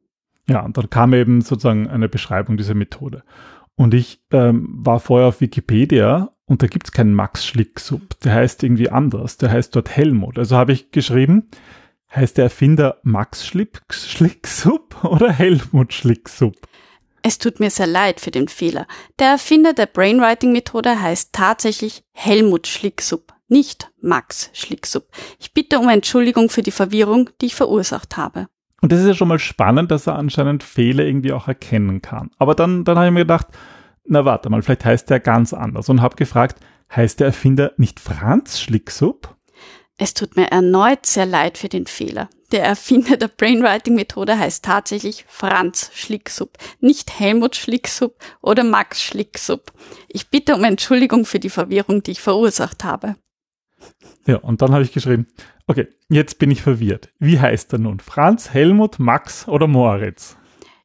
Ja, 0.48 0.64
und 0.64 0.78
dann 0.78 0.88
kam 0.88 1.12
eben 1.12 1.42
sozusagen 1.42 1.86
eine 1.88 2.08
Beschreibung 2.08 2.56
dieser 2.56 2.74
Methode. 2.74 3.22
Und 3.78 3.94
ich 3.94 4.20
ähm, 4.32 4.66
war 4.72 4.98
vorher 4.98 5.28
auf 5.28 5.40
Wikipedia 5.40 6.32
und 6.46 6.64
da 6.64 6.66
gibt's 6.66 6.90
keinen 6.90 7.14
Max 7.14 7.46
Schlicksub. 7.46 8.18
Der 8.24 8.34
heißt 8.34 8.64
irgendwie 8.64 8.90
anders. 8.90 9.36
Der 9.36 9.52
heißt 9.52 9.76
dort 9.76 9.88
Helmut. 9.88 10.36
Also 10.36 10.56
habe 10.56 10.72
ich 10.72 10.90
geschrieben, 10.90 11.48
heißt 12.12 12.38
der 12.38 12.44
Erfinder 12.44 12.98
Max 13.04 13.46
Schlicksub 13.46 15.04
oder 15.04 15.32
Helmut 15.32 15.94
Schlicksub? 15.94 16.56
Es 17.22 17.38
tut 17.38 17.60
mir 17.60 17.70
sehr 17.70 17.86
leid 17.86 18.20
für 18.20 18.32
den 18.32 18.48
Fehler. 18.48 18.88
Der 19.20 19.28
Erfinder 19.28 19.74
der 19.74 19.86
Brainwriting-Methode 19.86 21.00
heißt 21.00 21.32
tatsächlich 21.32 22.02
Helmut 22.10 22.66
Schlicksub, 22.66 23.32
nicht 23.46 23.92
Max 24.00 24.50
Schlicksub. 24.54 25.06
Ich 25.38 25.54
bitte 25.54 25.78
um 25.78 25.88
Entschuldigung 25.88 26.50
für 26.50 26.62
die 26.62 26.72
Verwirrung, 26.72 27.30
die 27.40 27.46
ich 27.46 27.54
verursacht 27.54 28.16
habe. 28.16 28.48
Und 28.80 28.92
das 28.92 29.00
ist 29.00 29.06
ja 29.06 29.14
schon 29.14 29.28
mal 29.28 29.38
spannend, 29.38 29.90
dass 29.90 30.06
er 30.06 30.16
anscheinend 30.16 30.62
Fehler 30.62 31.04
irgendwie 31.04 31.32
auch 31.32 31.48
erkennen 31.48 32.00
kann. 32.00 32.30
Aber 32.38 32.54
dann, 32.54 32.84
dann 32.84 32.96
habe 32.96 33.08
ich 33.08 33.12
mir 33.12 33.20
gedacht, 33.20 33.48
na 34.04 34.24
warte 34.24 34.50
mal, 34.50 34.62
vielleicht 34.62 34.84
heißt 34.84 35.10
der 35.10 35.20
ganz 35.20 35.52
anders 35.52 35.88
und 35.88 36.00
habe 36.00 36.16
gefragt, 36.16 36.60
heißt 36.94 37.20
der 37.20 37.28
Erfinder 37.28 37.72
nicht 37.76 38.00
Franz 38.00 38.60
Schlicksub? 38.60 39.36
Es 39.98 40.14
tut 40.14 40.36
mir 40.36 40.46
erneut 40.46 41.06
sehr 41.06 41.26
leid 41.26 41.58
für 41.58 41.68
den 41.68 41.86
Fehler. 41.86 42.28
Der 42.52 42.64
Erfinder 42.64 43.16
der 43.16 43.28
Brainwriting-Methode 43.28 44.38
heißt 44.38 44.64
tatsächlich 44.64 45.24
Franz 45.28 45.90
Schlicksub, 45.92 46.56
nicht 46.80 47.18
Helmut 47.18 47.56
Schlicksub 47.56 48.14
oder 48.40 48.64
Max 48.64 49.02
Schlicksub. 49.02 49.72
Ich 50.08 50.30
bitte 50.30 50.54
um 50.54 50.64
Entschuldigung 50.64 51.26
für 51.26 51.40
die 51.40 51.50
Verwirrung, 51.50 52.02
die 52.02 52.12
ich 52.12 52.20
verursacht 52.20 52.84
habe. 52.84 53.16
Ja, 54.26 54.36
und 54.36 54.62
dann 54.62 54.72
habe 54.72 54.82
ich 54.82 54.92
geschrieben, 54.92 55.26
okay, 55.68 55.86
jetzt 56.08 56.38
bin 56.38 56.50
ich 56.50 56.62
verwirrt. 56.62 57.10
Wie 57.18 57.38
heißt 57.38 57.72
er 57.72 57.78
nun? 57.78 58.00
Franz, 58.00 58.50
Helmut, 58.50 58.98
Max 58.98 59.46
oder 59.46 59.68
Moritz? 59.68 60.36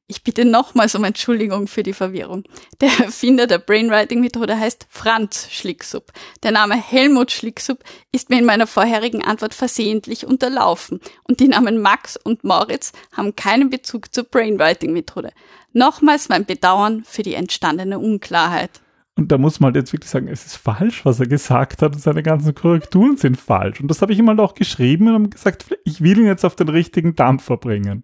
Ich 0.07 0.21
bitte 0.23 0.43
nochmals 0.43 0.93
um 0.95 1.05
Entschuldigung 1.05 1.67
für 1.67 1.81
die 1.81 1.93
Verwirrung. 1.93 2.43
Der 2.81 2.89
Erfinder 3.05 3.47
der 3.47 3.57
Brainwriting-Methode 3.57 4.59
heißt 4.59 4.85
Franz 4.89 5.47
Schlicksub. 5.49 6.11
Der 6.43 6.51
Name 6.51 6.75
Helmut 6.75 7.31
Schlicksub 7.31 7.79
ist 8.11 8.29
mir 8.29 8.37
in 8.37 8.45
meiner 8.45 8.67
vorherigen 8.67 9.23
Antwort 9.23 9.53
versehentlich 9.53 10.27
unterlaufen 10.27 10.99
und 11.23 11.39
die 11.39 11.47
Namen 11.47 11.81
Max 11.81 12.17
und 12.17 12.43
Moritz 12.43 12.91
haben 13.13 13.35
keinen 13.35 13.69
Bezug 13.69 14.13
zur 14.13 14.25
Brainwriting-Methode. 14.25 15.31
Nochmals 15.71 16.29
mein 16.29 16.45
Bedauern 16.45 17.03
für 17.05 17.23
die 17.23 17.33
entstandene 17.35 17.97
Unklarheit. 17.97 18.81
Und 19.15 19.31
da 19.31 19.37
muss 19.37 19.59
man 19.59 19.67
halt 19.67 19.75
jetzt 19.75 19.93
wirklich 19.93 20.09
sagen, 20.09 20.27
es 20.27 20.45
ist 20.45 20.55
falsch, 20.55 21.05
was 21.05 21.19
er 21.19 21.27
gesagt 21.27 21.81
hat 21.81 21.93
und 21.93 22.01
seine 22.01 22.23
ganzen 22.23 22.55
Korrekturen 22.55 23.15
sind 23.17 23.37
falsch. 23.37 23.79
Und 23.79 23.87
das 23.89 24.01
habe 24.01 24.11
ich 24.11 24.19
ihm 24.19 24.27
halt 24.27 24.39
auch 24.39 24.55
geschrieben 24.55 25.13
und 25.13 25.29
gesagt, 25.29 25.65
ich 25.85 26.01
will 26.01 26.17
ihn 26.17 26.25
jetzt 26.25 26.45
auf 26.45 26.55
den 26.55 26.69
richtigen 26.69 27.15
Dampfer 27.15 27.57
bringen. 27.57 28.03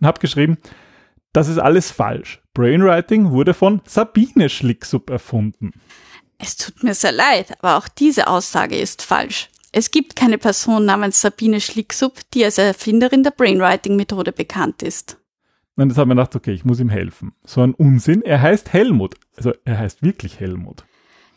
Und 0.00 0.06
habe 0.06 0.20
geschrieben, 0.20 0.58
das 1.32 1.48
ist 1.48 1.58
alles 1.58 1.92
falsch. 1.92 2.42
Brainwriting 2.54 3.30
wurde 3.30 3.54
von 3.54 3.80
Sabine 3.86 4.48
Schlicksub 4.48 5.10
erfunden. 5.10 5.72
Es 6.38 6.56
tut 6.56 6.82
mir 6.82 6.94
sehr 6.94 7.12
leid, 7.12 7.52
aber 7.60 7.78
auch 7.78 7.86
diese 7.86 8.26
Aussage 8.26 8.76
ist 8.76 9.02
falsch. 9.02 9.48
Es 9.70 9.90
gibt 9.92 10.16
keine 10.16 10.38
Person 10.38 10.84
namens 10.84 11.20
Sabine 11.20 11.60
Schlicksub, 11.60 12.18
die 12.34 12.44
als 12.44 12.58
Erfinderin 12.58 13.22
der 13.22 13.30
Brainwriting-Methode 13.30 14.32
bekannt 14.32 14.82
ist. 14.82 15.18
Und 15.76 15.88
jetzt 15.88 15.96
haben 15.96 16.08
wir 16.08 16.16
gedacht, 16.16 16.36
okay, 16.36 16.52
ich 16.52 16.64
muss 16.64 16.80
ihm 16.80 16.90
helfen. 16.90 17.32
So 17.44 17.62
ein 17.62 17.72
Unsinn. 17.72 18.22
Er 18.22 18.42
heißt 18.42 18.72
Helmut. 18.72 19.14
Also 19.36 19.52
er 19.64 19.78
heißt 19.78 20.02
wirklich 20.02 20.40
Helmut. 20.40 20.84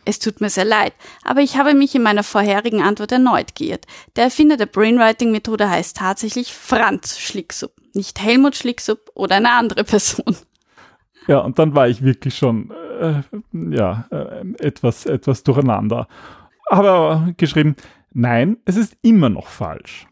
Es 0.05 0.19
tut 0.19 0.39
mir 0.39 0.49
sehr 0.49 0.65
leid, 0.65 0.93
aber 1.23 1.41
ich 1.41 1.57
habe 1.57 1.73
mich 1.73 1.95
in 1.95 2.03
meiner 2.03 2.23
vorherigen 2.23 2.81
Antwort 2.81 3.11
erneut 3.11 3.55
geirrt. 3.55 3.85
Der 4.15 4.25
Erfinder 4.25 4.55
der 4.55 4.67
Brainwriting-Methode 4.67 5.67
heißt 5.67 5.97
tatsächlich 5.97 6.53
Franz 6.53 7.17
Schlicksub, 7.17 7.71
nicht 7.93 8.21
Helmut 8.21 8.55
Schlicksub 8.55 9.09
oder 9.15 9.37
eine 9.37 9.51
andere 9.51 9.83
Person. 9.83 10.35
Ja, 11.27 11.39
und 11.39 11.57
dann 11.57 11.73
war 11.73 11.87
ich 11.87 12.03
wirklich 12.03 12.37
schon 12.37 12.71
äh, 12.99 13.23
ja 13.71 14.05
äh, 14.11 14.45
etwas 14.59 15.07
etwas 15.07 15.41
durcheinander. 15.41 16.07
Aber 16.67 17.33
geschrieben, 17.37 17.75
nein, 18.13 18.57
es 18.65 18.77
ist 18.77 18.95
immer 19.01 19.29
noch 19.29 19.47
falsch. 19.47 20.05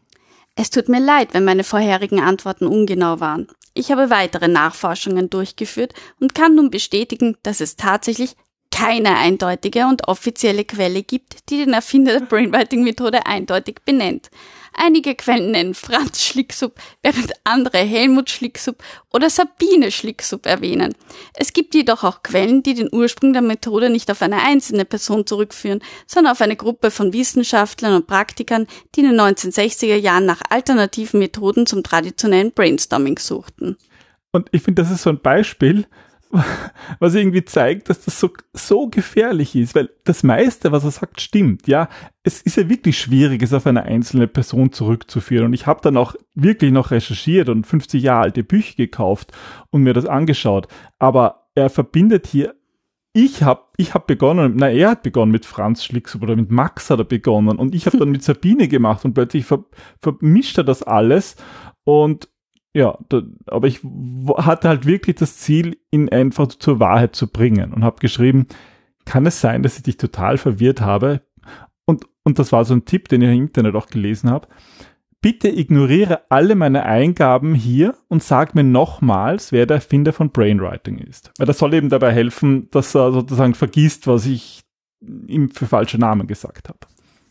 Es 0.56 0.70
tut 0.70 0.88
mir 0.88 1.00
leid, 1.00 1.34
wenn 1.34 1.44
meine 1.44 1.64
vorherigen 1.64 2.20
Antworten 2.20 2.66
ungenau 2.66 3.20
waren. 3.20 3.48
Ich 3.74 3.90
habe 3.90 4.08
weitere 4.08 4.46
Nachforschungen 4.46 5.28
durchgeführt 5.28 5.92
und 6.20 6.34
kann 6.34 6.54
nun 6.54 6.70
bestätigen, 6.70 7.36
dass 7.42 7.60
es 7.60 7.76
tatsächlich 7.76 8.36
keine 8.70 9.16
eindeutige 9.16 9.86
und 9.86 10.08
offizielle 10.08 10.64
Quelle 10.64 11.02
gibt, 11.02 11.50
die 11.50 11.58
den 11.58 11.74
Erfinder 11.74 12.18
der 12.18 12.26
Brainwriting-Methode 12.26 13.26
eindeutig 13.26 13.80
benennt. 13.84 14.30
Einige 14.76 15.14
Quellen 15.14 15.52
nennen 15.52 15.74
Franz 15.74 16.24
Schlicksub, 16.24 16.74
während 17.02 17.32
andere 17.44 17.78
Helmut 17.78 18.28
Schlicksub 18.28 18.82
oder 19.12 19.30
Sabine 19.30 19.90
Schlicksub 19.90 20.46
erwähnen. 20.46 20.94
Es 21.34 21.52
gibt 21.52 21.74
jedoch 21.74 22.02
auch 22.02 22.22
Quellen, 22.22 22.62
die 22.62 22.74
den 22.74 22.88
Ursprung 22.92 23.32
der 23.32 23.42
Methode 23.42 23.88
nicht 23.88 24.10
auf 24.10 24.20
eine 24.20 24.42
einzelne 24.42 24.84
Person 24.84 25.26
zurückführen, 25.26 25.80
sondern 26.06 26.32
auf 26.32 26.40
eine 26.40 26.56
Gruppe 26.56 26.90
von 26.90 27.12
Wissenschaftlern 27.12 27.94
und 27.94 28.06
Praktikern, 28.06 28.66
die 28.94 29.00
in 29.00 29.10
den 29.10 29.20
1960er 29.20 29.96
Jahren 29.96 30.26
nach 30.26 30.42
alternativen 30.50 31.20
Methoden 31.20 31.66
zum 31.66 31.82
traditionellen 31.82 32.52
Brainstorming 32.52 33.18
suchten. 33.18 33.76
Und 34.32 34.48
ich 34.50 34.62
finde, 34.62 34.82
das 34.82 34.90
ist 34.90 35.02
so 35.02 35.10
ein 35.10 35.20
Beispiel, 35.20 35.86
was 36.98 37.14
irgendwie 37.14 37.44
zeigt, 37.44 37.88
dass 37.88 38.04
das 38.04 38.18
so, 38.18 38.30
so 38.52 38.88
gefährlich 38.88 39.54
ist, 39.56 39.74
weil 39.74 39.90
das 40.04 40.22
meiste, 40.22 40.72
was 40.72 40.84
er 40.84 40.90
sagt, 40.90 41.20
stimmt. 41.20 41.66
Ja, 41.66 41.88
es 42.22 42.42
ist 42.42 42.56
ja 42.56 42.68
wirklich 42.68 42.98
schwierig, 42.98 43.42
es 43.42 43.52
auf 43.52 43.66
eine 43.66 43.84
einzelne 43.84 44.26
Person 44.26 44.72
zurückzuführen. 44.72 45.46
Und 45.46 45.52
ich 45.52 45.66
habe 45.66 45.80
dann 45.82 45.96
auch 45.96 46.14
wirklich 46.34 46.72
noch 46.72 46.90
recherchiert 46.90 47.48
und 47.48 47.66
50 47.66 48.02
Jahre 48.02 48.24
alte 48.24 48.42
Bücher 48.42 48.74
gekauft 48.76 49.32
und 49.70 49.82
mir 49.82 49.92
das 49.92 50.06
angeschaut. 50.06 50.68
Aber 50.98 51.48
er 51.54 51.70
verbindet 51.70 52.26
hier 52.26 52.54
ich 53.16 53.44
habe 53.44 53.62
ich 53.76 53.94
hab 53.94 54.08
begonnen, 54.08 54.54
na, 54.56 54.68
er 54.68 54.90
hat 54.90 55.04
begonnen 55.04 55.30
mit 55.30 55.46
Franz 55.46 55.84
Schlicks 55.84 56.16
oder 56.16 56.34
mit 56.34 56.50
Max 56.50 56.90
hat 56.90 56.98
er 56.98 57.04
begonnen 57.04 57.58
und 57.58 57.72
ich 57.72 57.86
habe 57.86 57.96
dann 57.96 58.10
mit 58.10 58.22
Sabine 58.24 58.66
gemacht 58.66 59.04
und 59.04 59.14
plötzlich 59.14 59.46
ver, 59.46 59.64
vermischt 60.00 60.58
er 60.58 60.64
das 60.64 60.82
alles 60.82 61.36
und 61.84 62.28
ja, 62.74 62.98
da, 63.08 63.22
aber 63.46 63.68
ich 63.68 63.80
hatte 64.36 64.68
halt 64.68 64.84
wirklich 64.84 65.16
das 65.16 65.38
Ziel, 65.38 65.78
ihn 65.90 66.08
einfach 66.08 66.48
zur 66.48 66.80
Wahrheit 66.80 67.14
zu 67.14 67.28
bringen 67.28 67.72
und 67.72 67.84
habe 67.84 68.00
geschrieben, 68.00 68.46
kann 69.04 69.26
es 69.26 69.40
sein, 69.40 69.62
dass 69.62 69.76
ich 69.76 69.84
dich 69.84 69.96
total 69.96 70.38
verwirrt 70.38 70.80
habe? 70.80 71.22
Und, 71.84 72.06
und 72.24 72.38
das 72.38 72.50
war 72.50 72.64
so 72.64 72.74
ein 72.74 72.84
Tipp, 72.84 73.08
den 73.08 73.22
ich 73.22 73.28
im 73.28 73.42
Internet 73.44 73.76
auch 73.76 73.86
gelesen 73.86 74.30
habe. 74.30 74.48
bitte 75.24 75.48
ignoriere 75.48 76.30
alle 76.30 76.54
meine 76.54 76.84
Eingaben 76.84 77.54
hier 77.54 77.94
und 78.08 78.22
sag 78.22 78.54
mir 78.54 78.62
nochmals, 78.62 79.52
wer 79.52 79.64
der 79.64 79.76
Erfinder 79.76 80.12
von 80.12 80.28
Brainwriting 80.30 80.98
ist. 80.98 81.30
Weil 81.38 81.46
das 81.46 81.56
soll 81.56 81.72
eben 81.72 81.88
dabei 81.88 82.12
helfen, 82.12 82.68
dass 82.70 82.94
er 82.94 83.10
sozusagen 83.10 83.54
vergisst, 83.54 84.06
was 84.06 84.26
ich 84.26 84.64
ihm 85.00 85.48
für 85.48 85.66
falsche 85.66 85.96
Namen 85.96 86.26
gesagt 86.26 86.68
habe. 86.68 86.80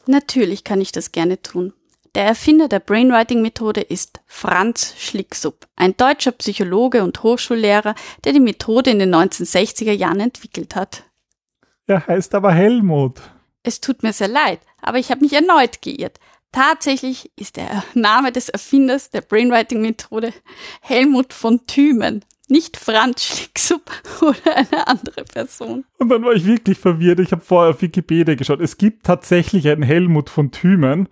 Natürlich 0.08 0.64
kann 0.64 0.82
ich 0.82 0.92
das 0.92 1.12
gerne 1.12 1.42
tun. 1.44 1.74
Der 2.16 2.26
Erfinder 2.26 2.68
der 2.68 2.80
Brainwriting-Methode 2.80 3.82
ist 3.82 4.22
Franz 4.28 4.94
Schlicksub, 5.00 5.68
ein 5.76 5.98
deutscher 5.98 6.32
Psychologe 6.34 7.04
und 7.04 7.24
Hochschullehrer, 7.24 7.96
der 8.24 8.34
die 8.34 8.40
Methode 8.40 8.92
in 8.92 9.00
den 9.00 9.16
1960er 9.16 9.94
Jahren 9.94 10.20
entwickelt 10.20 10.76
hat. 10.76 11.06
Er 11.88 12.06
heißt 12.06 12.36
aber 12.36 12.52
Helmut. 12.52 13.20
Es 13.64 13.82
tut 13.82 14.04
mir 14.04 14.14
sehr 14.14 14.28
leid, 14.28 14.60
aber 14.80 15.00
ich 15.00 15.10
habe 15.10 15.22
mich 15.22 15.34
erneut 15.34 15.82
geirrt. 15.82 16.20
Tatsächlich 16.52 17.32
ist 17.36 17.58
der 17.58 17.84
Name 17.96 18.32
des 18.32 18.48
Erfinders 18.50 19.10
der 19.10 19.22
Brainwriting-Methode 19.22 20.34
Helmut 20.82 21.34
von 21.34 21.66
Thümen, 21.66 22.24
nicht 22.48 22.78
Franz 22.78 23.24
Schlicksub 23.24 23.90
oder 24.22 24.56
eine 24.56 24.88
andere 24.88 25.24
Person. 25.24 25.84
Und 25.98 26.10
dann 26.10 26.24
war 26.24 26.34
ich 26.34 26.46
wirklich 26.46 26.78
verwirrt. 26.78 27.22
Ich 27.22 27.32
habe 27.32 27.42
vorher 27.42 27.72
auf 27.72 27.82
Wikipedia 27.82 28.36
geschaut. 28.36 28.62
Es 28.62 28.78
gibt 28.78 29.04
tatsächlich 29.04 29.68
einen 29.68 29.82
Helmut 29.82 30.30
von 30.30 30.52
Thümen. 30.52 31.10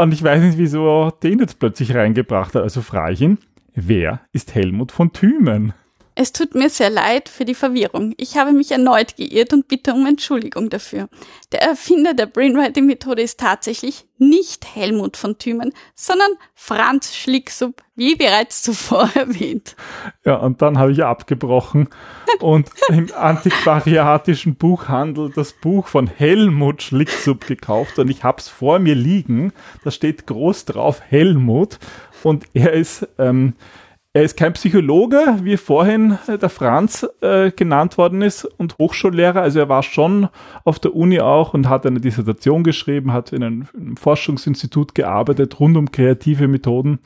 Und 0.00 0.14
ich 0.14 0.22
weiß 0.22 0.40
nicht, 0.42 0.56
wieso 0.56 1.10
den 1.22 1.40
jetzt 1.40 1.58
plötzlich 1.58 1.94
reingebracht 1.94 2.54
hat. 2.54 2.62
Also 2.62 2.80
frage 2.80 3.12
ich 3.12 3.20
ihn, 3.20 3.36
wer 3.74 4.22
ist 4.32 4.54
Helmut 4.54 4.92
von 4.92 5.12
Thümen? 5.12 5.74
Es 6.22 6.32
tut 6.32 6.54
mir 6.54 6.68
sehr 6.68 6.90
leid 6.90 7.30
für 7.30 7.46
die 7.46 7.54
Verwirrung. 7.54 8.12
Ich 8.18 8.36
habe 8.36 8.52
mich 8.52 8.70
erneut 8.70 9.16
geirrt 9.16 9.54
und 9.54 9.68
bitte 9.68 9.94
um 9.94 10.04
Entschuldigung 10.04 10.68
dafür. 10.68 11.08
Der 11.50 11.62
Erfinder 11.62 12.12
der 12.12 12.26
Brainwriting-Methode 12.26 13.22
ist 13.22 13.40
tatsächlich 13.40 14.04
nicht 14.18 14.66
Helmut 14.76 15.16
von 15.16 15.38
Thümen, 15.38 15.72
sondern 15.94 16.28
Franz 16.54 17.16
Schlicksub, 17.16 17.82
wie 17.96 18.16
bereits 18.16 18.62
zuvor 18.62 19.08
erwähnt. 19.14 19.76
Ja, 20.22 20.36
und 20.36 20.60
dann 20.60 20.76
habe 20.76 20.92
ich 20.92 21.02
abgebrochen 21.02 21.88
und 22.40 22.68
im 22.90 23.10
antiquariatischen 23.16 24.56
Buchhandel 24.56 25.32
das 25.34 25.54
Buch 25.54 25.88
von 25.88 26.06
Helmut 26.06 26.82
Schlicksub 26.82 27.46
gekauft 27.46 27.98
und 27.98 28.10
ich 28.10 28.24
habe 28.24 28.40
es 28.40 28.48
vor 28.50 28.78
mir 28.78 28.94
liegen. 28.94 29.54
Da 29.84 29.90
steht 29.90 30.26
groß 30.26 30.66
drauf 30.66 31.00
Helmut 31.00 31.78
und 32.22 32.44
er 32.52 32.74
ist 32.74 33.08
ähm, 33.18 33.54
er 34.12 34.24
ist 34.24 34.36
kein 34.36 34.54
Psychologe, 34.54 35.38
wie 35.42 35.56
vorhin 35.56 36.18
äh, 36.26 36.36
der 36.36 36.48
Franz 36.48 37.06
äh, 37.20 37.52
genannt 37.52 37.96
worden 37.96 38.22
ist 38.22 38.44
und 38.44 38.76
Hochschullehrer. 38.78 39.40
Also 39.40 39.60
er 39.60 39.68
war 39.68 39.84
schon 39.84 40.28
auf 40.64 40.80
der 40.80 40.96
Uni 40.96 41.20
auch 41.20 41.54
und 41.54 41.68
hat 41.68 41.86
eine 41.86 42.00
Dissertation 42.00 42.64
geschrieben, 42.64 43.12
hat 43.12 43.32
in 43.32 43.44
einem, 43.44 43.68
in 43.72 43.80
einem 43.80 43.96
Forschungsinstitut 43.96 44.94
gearbeitet 44.94 45.60
rund 45.60 45.76
um 45.76 45.92
kreative 45.92 46.48
Methoden. 46.48 46.98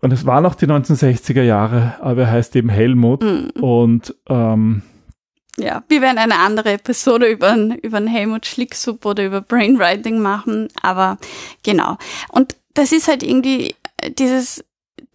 Und 0.00 0.12
es 0.12 0.26
waren 0.26 0.42
noch 0.42 0.56
die 0.56 0.66
1960er 0.66 1.42
Jahre, 1.42 1.96
aber 2.00 2.22
er 2.22 2.30
heißt 2.32 2.56
eben 2.56 2.68
Helmut. 2.68 3.22
Mhm. 3.22 3.50
Und 3.60 4.14
ähm, 4.28 4.82
ja, 5.58 5.82
wir 5.88 6.02
werden 6.02 6.18
eine 6.18 6.38
andere 6.38 6.72
Episode 6.72 7.26
über, 7.28 7.56
über 7.82 7.96
einen 7.96 8.06
Helmut 8.08 8.46
Schlicksup 8.46 9.04
oder 9.04 9.24
über 9.24 9.40
Brainwriting 9.40 10.20
machen, 10.20 10.68
aber 10.82 11.18
genau. 11.64 11.98
Und 12.30 12.56
das 12.74 12.92
ist 12.92 13.08
halt 13.08 13.24
irgendwie 13.24 13.74
dieses 14.18 14.64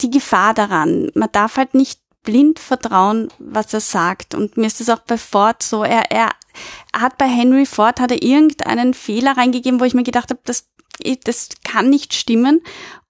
die 0.02 0.12
Gefahr 0.12 0.54
daran. 0.54 1.12
Man 1.14 1.30
darf 1.32 1.58
halt 1.58 1.74
nicht 1.74 2.00
blind 2.24 2.60
vertrauen, 2.60 3.30
was 3.38 3.74
er 3.74 3.82
sagt. 3.82 4.34
Und 4.34 4.58
mir 4.58 4.68
ist 4.68 4.82
es 4.82 4.90
auch 4.90 5.00
bei 5.00 5.18
Ford 5.18 5.62
so, 5.62 5.84
er, 5.84 6.12
er 6.12 6.30
hat 6.96 7.18
bei 7.18 7.28
Henry 7.28 7.66
Ford, 7.66 8.00
hat 8.00 8.12
er 8.12 8.24
irgendeinen 8.24 8.94
Fehler 8.94 9.38
reingegeben, 9.38 9.80
wo 9.80 9.86
ich 9.86 9.94
mir 9.94 10.04
gedacht 10.04 10.30
habe, 10.30 10.40
das, 10.46 10.70
das 11.26 11.50
kann 11.64 11.90
nicht 11.90 12.14
stimmen. 12.14 12.62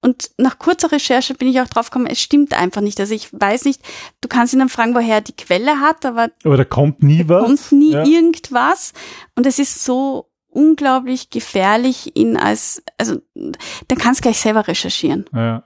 Und 0.02 0.32
nach 0.38 0.60
kurzer 0.60 0.92
Recherche 0.92 1.34
bin 1.34 1.48
ich 1.48 1.62
auch 1.62 1.68
drauf 1.68 1.90
gekommen, 1.90 2.08
es 2.08 2.20
stimmt 2.20 2.54
einfach 2.54 2.82
nicht. 2.82 3.00
Also 3.00 3.14
ich 3.14 3.30
weiß 3.32 3.66
nicht, 3.66 3.82
du 4.20 4.28
kannst 4.28 4.54
ihn 4.54 4.60
dann 4.60 4.70
fragen, 4.70 4.96
woher 4.96 5.16
er 5.16 5.22
die 5.22 5.36
Quelle 5.36 5.80
hat, 5.80 6.06
aber, 6.06 6.30
aber 6.44 6.58
da 6.58 6.66
kommt 6.66 7.04
nie 7.04 7.24
was. 7.28 7.46
kommt 7.46 7.72
nie 7.72 7.94
ja. 7.94 8.04
irgendwas. 8.04 8.94
Und 9.36 9.46
es 9.46 9.60
ist 9.60 9.86
so 9.86 10.30
unglaublich 10.50 11.30
gefährlich, 11.30 12.16
ihn 12.16 12.38
als, 12.38 12.84
also, 12.98 13.22
dann 13.34 13.98
kannst 13.98 14.20
du 14.20 14.24
gleich 14.24 14.40
selber 14.40 14.68
recherchieren. 14.68 15.26
Ja. 15.34 15.64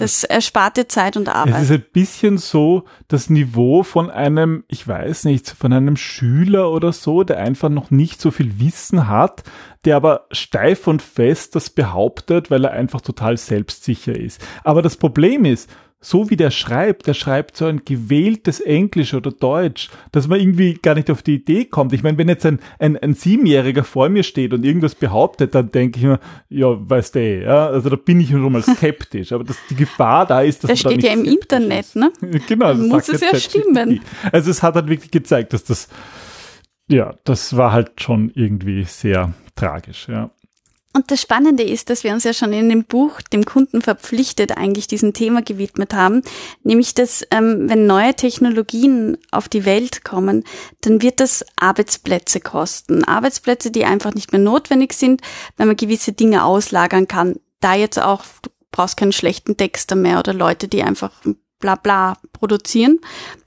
Das 0.00 0.24
erspart 0.24 0.78
dir 0.78 0.88
Zeit 0.88 1.16
und 1.16 1.28
Arbeit. 1.28 1.54
Es 1.56 1.62
ist 1.64 1.72
ein 1.72 1.84
bisschen 1.92 2.38
so 2.38 2.84
das 3.08 3.28
Niveau 3.28 3.82
von 3.82 4.10
einem, 4.10 4.64
ich 4.68 4.88
weiß 4.88 5.24
nicht, 5.24 5.50
von 5.50 5.72
einem 5.72 5.96
Schüler 5.96 6.70
oder 6.70 6.92
so, 6.92 7.22
der 7.22 7.38
einfach 7.38 7.68
noch 7.68 7.90
nicht 7.90 8.20
so 8.20 8.30
viel 8.30 8.58
Wissen 8.58 9.08
hat, 9.08 9.42
der 9.84 9.96
aber 9.96 10.26
steif 10.32 10.86
und 10.86 11.02
fest 11.02 11.54
das 11.54 11.68
behauptet, 11.68 12.50
weil 12.50 12.64
er 12.64 12.72
einfach 12.72 13.02
total 13.02 13.36
selbstsicher 13.36 14.18
ist. 14.18 14.40
Aber 14.64 14.80
das 14.80 14.96
Problem 14.96 15.44
ist, 15.44 15.68
so 16.02 16.30
wie 16.30 16.36
der 16.36 16.50
schreibt, 16.50 17.06
der 17.06 17.12
schreibt 17.12 17.58
so 17.58 17.66
ein 17.66 17.82
gewähltes 17.84 18.60
Englisch 18.60 19.12
oder 19.12 19.30
Deutsch, 19.30 19.90
dass 20.12 20.28
man 20.28 20.40
irgendwie 20.40 20.74
gar 20.74 20.94
nicht 20.94 21.10
auf 21.10 21.22
die 21.22 21.34
Idee 21.34 21.66
kommt. 21.66 21.92
Ich 21.92 22.02
meine, 22.02 22.16
wenn 22.16 22.28
jetzt 22.28 22.46
ein, 22.46 22.58
ein, 22.78 22.96
ein 22.96 23.12
Siebenjähriger 23.12 23.84
vor 23.84 24.08
mir 24.08 24.22
steht 24.22 24.54
und 24.54 24.64
irgendwas 24.64 24.94
behauptet, 24.94 25.54
dann 25.54 25.70
denke 25.70 25.98
ich 25.98 26.06
mir, 26.06 26.18
ja, 26.48 26.68
weißt 26.68 27.14
du, 27.14 27.18
eh, 27.18 27.44
ja, 27.44 27.68
also 27.68 27.90
da 27.90 27.96
bin 27.96 28.18
ich 28.18 28.30
schon 28.30 28.50
mal 28.50 28.62
skeptisch. 28.62 29.32
Aber 29.32 29.44
dass 29.44 29.58
die 29.68 29.76
Gefahr 29.76 30.24
da 30.26 30.40
ist, 30.40 30.64
dass 30.64 30.70
das 30.70 30.80
steht 30.80 31.02
ja 31.02 31.12
im 31.12 31.24
Internet, 31.24 31.80
ist. 31.80 31.96
ne? 31.96 32.10
Genau, 32.48 32.72
das 32.72 32.78
muss 32.78 33.08
es 33.10 33.20
ja 33.20 33.36
stimmen. 33.36 34.00
Also 34.32 34.50
es 34.50 34.62
hat 34.62 34.76
halt 34.76 34.88
wirklich 34.88 35.10
gezeigt, 35.10 35.52
dass 35.52 35.64
das, 35.64 35.88
ja, 36.88 37.14
das 37.24 37.58
war 37.58 37.72
halt 37.72 38.00
schon 38.00 38.32
irgendwie 38.34 38.84
sehr 38.84 39.34
tragisch, 39.54 40.08
ja. 40.08 40.30
Und 40.92 41.12
das 41.12 41.20
Spannende 41.20 41.62
ist, 41.62 41.88
dass 41.88 42.02
wir 42.02 42.12
uns 42.12 42.24
ja 42.24 42.32
schon 42.32 42.52
in 42.52 42.68
dem 42.68 42.84
Buch 42.84 43.20
dem 43.22 43.44
Kunden 43.44 43.80
verpflichtet 43.80 44.56
eigentlich 44.56 44.88
diesem 44.88 45.12
Thema 45.12 45.40
gewidmet 45.40 45.94
haben, 45.94 46.22
nämlich 46.64 46.94
dass 46.94 47.24
ähm, 47.30 47.68
wenn 47.68 47.86
neue 47.86 48.14
Technologien 48.14 49.16
auf 49.30 49.48
die 49.48 49.64
Welt 49.64 50.04
kommen, 50.04 50.42
dann 50.80 51.00
wird 51.00 51.20
das 51.20 51.44
Arbeitsplätze 51.54 52.40
kosten. 52.40 53.04
Arbeitsplätze, 53.04 53.70
die 53.70 53.84
einfach 53.84 54.14
nicht 54.14 54.32
mehr 54.32 54.40
notwendig 54.40 54.94
sind, 54.94 55.22
wenn 55.56 55.68
man 55.68 55.76
gewisse 55.76 56.12
Dinge 56.12 56.44
auslagern 56.44 57.06
kann. 57.06 57.36
Da 57.60 57.74
jetzt 57.74 58.00
auch, 58.00 58.24
du 58.42 58.50
brauchst 58.72 58.96
keinen 58.96 59.12
schlechten 59.12 59.56
Texter 59.56 59.94
mehr 59.94 60.18
oder 60.18 60.34
Leute, 60.34 60.66
die 60.66 60.82
einfach 60.82 61.12
bla 61.60 61.76
bla 61.76 62.16
produzieren. 62.32 62.98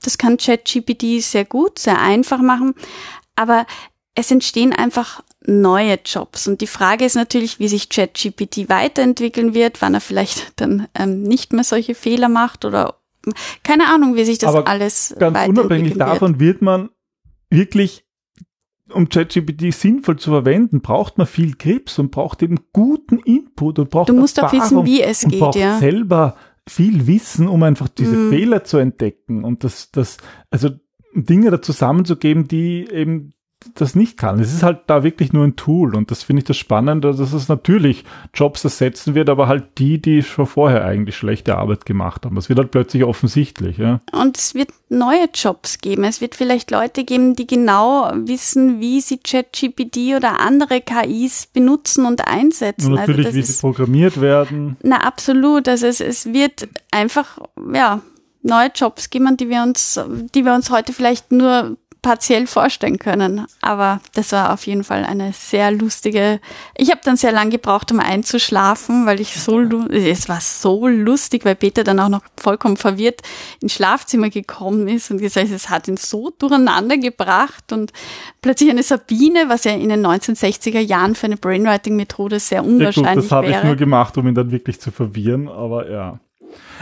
Das 0.02 0.18
kann 0.18 0.38
ChatGPT 0.38 1.22
sehr 1.22 1.44
gut, 1.44 1.78
sehr 1.78 2.00
einfach 2.00 2.40
machen. 2.40 2.74
Aber 3.36 3.66
es 4.16 4.32
entstehen 4.32 4.72
einfach 4.72 5.24
neue 5.46 6.00
Jobs. 6.06 6.48
Und 6.48 6.62
die 6.62 6.68
Frage 6.68 7.06
ist 7.06 7.16
natürlich, 7.16 7.60
wie 7.60 7.68
sich 7.68 7.90
ChatGPT 7.90 8.70
weiterentwickeln 8.70 9.54
wird, 9.54 9.82
wann 9.82 9.94
er 9.94 10.02
vielleicht 10.02 10.54
dann 10.60 10.88
ähm, 10.96 11.24
nicht 11.24 11.54
mehr 11.54 11.64
solche 11.64 11.96
Fehler 11.96 12.30
macht 12.30 12.66
oder 12.66 12.96
keine 13.64 13.88
Ahnung, 13.88 14.16
wie 14.16 14.26
sich 14.26 14.38
das 14.38 14.54
Aber 14.54 14.68
alles 14.68 15.16
ganz 15.18 15.48
unabhängig 15.48 15.98
davon 15.98 16.42
wird 16.42 16.62
man 16.62 16.90
wirklich 17.50 18.06
um 18.92 19.10
ChatGPT 19.10 19.74
sinnvoll 19.74 20.18
zu 20.18 20.32
verwenden, 20.32 20.82
braucht 20.82 21.18
man 21.18 21.26
viel 21.26 21.56
Grips 21.56 22.00
und 22.00 22.12
braucht 22.12 22.44
eben 22.44 22.60
guten 22.74 23.20
Input 23.20 23.80
und 23.80 23.90
braucht 23.90 24.10
Du 24.10 24.14
musst 24.14 24.42
auch 24.42 24.52
wissen, 24.52 24.86
wie 24.86 25.02
es 25.02 25.22
geht, 25.22 25.40
braucht 25.40 25.56
ja. 25.56 25.80
selber 25.80 26.36
viel 26.68 27.08
Wissen, 27.08 27.48
um 27.48 27.64
einfach 27.64 27.88
diese 27.88 28.16
mm. 28.16 28.30
Fehler 28.30 28.64
zu 28.64 28.78
entdecken 28.78 29.44
und 29.44 29.64
das, 29.64 29.92
das, 29.92 30.18
also 30.50 30.70
Dinge 31.14 31.52
da 31.52 31.62
zusammenzugeben, 31.62 32.48
die 32.48 32.88
eben 32.90 33.34
das 33.76 33.96
nicht 33.96 34.18
kann. 34.18 34.40
Es 34.40 34.54
ist 34.54 34.64
halt 34.64 34.82
da 34.88 35.04
wirklich 35.04 35.34
nur 35.34 35.44
ein 35.44 35.56
Tool 35.56 35.96
und 35.96 36.12
das 36.12 36.24
finde 36.24 36.42
ich 36.42 36.46
das 36.46 36.58
Spannende, 36.58 37.14
dass 37.14 37.34
es 37.34 37.48
natürlich 37.48 38.04
Jobs 38.34 38.64
ersetzen 38.64 39.16
wird, 39.16 39.30
aber 39.30 39.48
halt 39.48 39.78
die, 39.78 40.02
die 40.02 40.24
schon 40.24 40.46
vorher 40.46 40.86
eigentlich 40.86 41.18
schlechte 41.18 41.58
Arbeit 41.58 41.86
gemacht 41.86 42.26
haben. 42.26 42.36
Das 42.36 42.50
wird 42.50 42.60
halt 42.60 42.72
plötzlich 42.72 43.04
offensichtlich. 43.04 43.78
Ja. 43.78 44.02
Und 44.12 44.38
es 44.38 44.56
wird 44.56 44.70
neue 44.90 45.28
Jobs 45.34 45.80
geben. 45.80 46.04
Es 46.04 46.22
wird 46.22 46.36
vielleicht 46.36 46.72
Leute 46.72 47.04
geben, 47.04 47.36
die 47.36 47.48
genau 47.48 48.12
wissen, 48.14 48.80
wie 48.80 49.02
sie 49.02 49.18
ChatGPT 49.18 50.16
oder 50.16 50.40
andere 50.40 50.82
KIs 50.82 51.48
benutzen 51.48 52.06
und 52.06 52.28
einsetzen. 52.28 52.92
Und 52.92 53.00
natürlich, 53.00 53.28
also 53.28 53.38
wie 53.38 53.42
ist, 53.42 53.58
sie 53.58 53.62
programmiert 53.62 54.22
werden. 54.22 54.78
Na, 54.84 54.98
absolut. 54.98 55.68
Also 55.68 55.88
es, 55.88 56.00
es 56.00 56.34
wird 56.34 56.68
einfach, 56.92 57.40
ja, 57.74 58.02
neue 58.44 58.70
Jobs 58.76 59.10
geben, 59.10 59.38
die 59.38 59.50
wir 59.50 59.64
uns, 59.64 60.00
die 60.36 60.46
wir 60.46 60.54
uns 60.54 60.70
heute 60.70 60.94
vielleicht 60.94 61.32
nur 61.32 61.78
partiell 62.04 62.46
vorstellen 62.46 63.00
können. 63.00 63.48
Aber 63.62 64.00
das 64.14 64.32
war 64.34 64.54
auf 64.54 64.68
jeden 64.68 64.84
Fall 64.84 65.04
eine 65.06 65.34
sehr 65.34 65.72
lustige. 65.72 66.40
Ich 66.78 66.92
habe 66.92 67.02
dann 67.04 67.18
sehr 67.18 67.32
lange 67.32 67.52
gebraucht, 67.52 67.92
um 67.92 68.00
einzuschlafen, 68.00 69.08
weil 69.08 69.20
ich 69.20 69.34
so 69.36 69.62
es 69.90 70.30
war 70.30 70.42
so 70.42 70.88
lustig, 70.88 71.46
weil 71.46 71.56
Peter 71.56 71.84
dann 71.84 72.00
auch 72.00 72.10
noch 72.10 72.22
vollkommen 72.38 72.78
verwirrt 72.78 73.22
ins 73.62 73.74
Schlafzimmer 73.74 74.30
gekommen 74.30 74.88
ist 74.88 75.10
und 75.10 75.18
gesagt, 75.20 75.50
es 75.50 75.70
hat 75.70 75.88
ihn 75.88 75.98
so 75.98 76.30
durcheinander 76.38 76.98
gebracht 76.98 77.72
und 77.72 77.94
plötzlich 78.42 78.70
eine 78.70 78.84
Sabine, 78.84 79.46
was 79.48 79.64
ja 79.64 79.72
in 79.72 79.90
den 79.90 80.06
1960er 80.06 80.80
Jahren 80.80 81.16
für 81.16 81.28
eine 81.28 81.38
Brainwriting-Methode 81.38 82.40
sehr 82.40 82.66
unwahrscheinlich 82.66 83.06
ja, 83.06 83.14
gut, 83.16 83.24
das 83.24 83.32
habe 83.32 83.50
ich 83.50 83.64
nur 83.64 83.76
gemacht, 83.78 84.18
um 84.18 84.28
ihn 84.28 84.36
dann 84.36 84.52
wirklich 84.52 84.80
zu 84.80 84.92
verwirren, 84.92 85.48
aber 85.48 85.90
ja. 85.90 86.20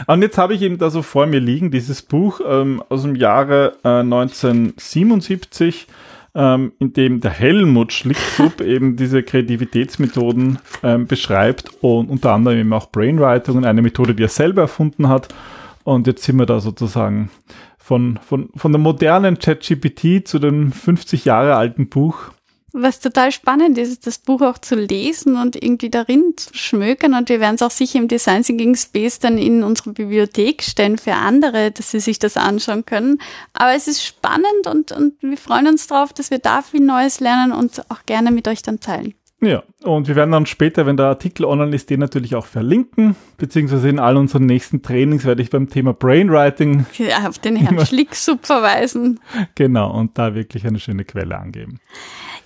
Und 0.06 0.22
jetzt 0.22 0.38
habe 0.38 0.54
ich 0.54 0.62
eben 0.62 0.78
da 0.78 0.90
so 0.90 1.02
vor 1.02 1.26
mir 1.26 1.40
liegen, 1.40 1.70
dieses 1.70 2.02
Buch 2.02 2.40
ähm, 2.46 2.82
aus 2.88 3.02
dem 3.02 3.16
Jahre 3.16 3.76
äh, 3.84 4.00
1977. 4.00 5.86
ähm, 6.34 6.72
in 6.78 6.92
dem 6.94 7.20
der 7.20 7.30
Helmut 7.30 7.92
Schlicksub 7.92 8.60
eben 8.62 8.96
diese 8.96 9.22
Kreativitätsmethoden 9.22 10.58
ähm, 10.82 11.06
beschreibt 11.06 11.70
und 11.82 12.08
unter 12.08 12.32
anderem 12.32 12.58
eben 12.58 12.72
auch 12.72 12.90
Brainwriting, 12.90 13.64
eine 13.64 13.82
Methode, 13.82 14.14
die 14.14 14.24
er 14.24 14.28
selber 14.28 14.62
erfunden 14.62 15.08
hat. 15.08 15.28
Und 15.84 16.06
jetzt 16.06 16.22
sind 16.22 16.38
wir 16.38 16.46
da 16.46 16.60
sozusagen 16.60 17.30
von, 17.76 18.18
von, 18.22 18.48
von 18.54 18.72
der 18.72 18.80
modernen 18.80 19.38
ChatGPT 19.38 20.26
zu 20.26 20.38
dem 20.38 20.72
50 20.72 21.24
Jahre 21.24 21.56
alten 21.56 21.88
Buch 21.88 22.30
was 22.72 23.00
total 23.00 23.32
spannend 23.32 23.78
ist, 23.78 24.06
das 24.06 24.18
Buch 24.18 24.40
auch 24.40 24.58
zu 24.58 24.74
lesen 24.74 25.36
und 25.36 25.62
irgendwie 25.62 25.90
darin 25.90 26.34
zu 26.36 26.54
schmökern. 26.54 27.14
Und 27.14 27.28
wir 27.28 27.40
werden 27.40 27.56
es 27.56 27.62
auch 27.62 27.70
sicher 27.70 27.98
im 27.98 28.08
Design 28.08 28.42
Thinking 28.42 28.74
Space 28.76 29.18
dann 29.18 29.38
in 29.38 29.62
unsere 29.62 29.92
Bibliothek 29.92 30.62
stellen 30.62 30.98
für 30.98 31.14
andere, 31.14 31.70
dass 31.70 31.90
sie 31.90 32.00
sich 32.00 32.18
das 32.18 32.36
anschauen 32.36 32.86
können. 32.86 33.20
Aber 33.52 33.74
es 33.74 33.88
ist 33.88 34.04
spannend 34.04 34.66
und, 34.66 34.92
und 34.92 35.14
wir 35.22 35.36
freuen 35.36 35.66
uns 35.66 35.86
darauf, 35.86 36.12
dass 36.12 36.30
wir 36.30 36.38
da 36.38 36.62
viel 36.62 36.80
Neues 36.80 37.20
lernen 37.20 37.52
und 37.52 37.90
auch 37.90 38.04
gerne 38.06 38.30
mit 38.30 38.48
euch 38.48 38.62
dann 38.62 38.80
teilen. 38.80 39.14
Ja, 39.44 39.64
und 39.82 40.06
wir 40.06 40.14
werden 40.14 40.30
dann 40.30 40.46
später, 40.46 40.86
wenn 40.86 40.96
der 40.96 41.06
Artikel 41.06 41.44
online 41.44 41.74
ist, 41.74 41.90
den 41.90 41.98
natürlich 41.98 42.36
auch 42.36 42.46
verlinken, 42.46 43.16
beziehungsweise 43.38 43.88
in 43.88 43.98
all 43.98 44.16
unseren 44.16 44.46
nächsten 44.46 44.82
Trainings 44.82 45.24
werde 45.24 45.42
ich 45.42 45.50
beim 45.50 45.68
Thema 45.68 45.92
Brainwriting 45.92 46.86
ja, 46.96 47.28
auf 47.28 47.40
den 47.40 47.56
Herrn 47.56 47.84
Schlicksub 47.84 48.46
verweisen. 48.46 49.18
Genau, 49.56 49.90
und 49.92 50.16
da 50.16 50.36
wirklich 50.36 50.64
eine 50.64 50.78
schöne 50.78 51.04
Quelle 51.04 51.36
angeben. 51.36 51.80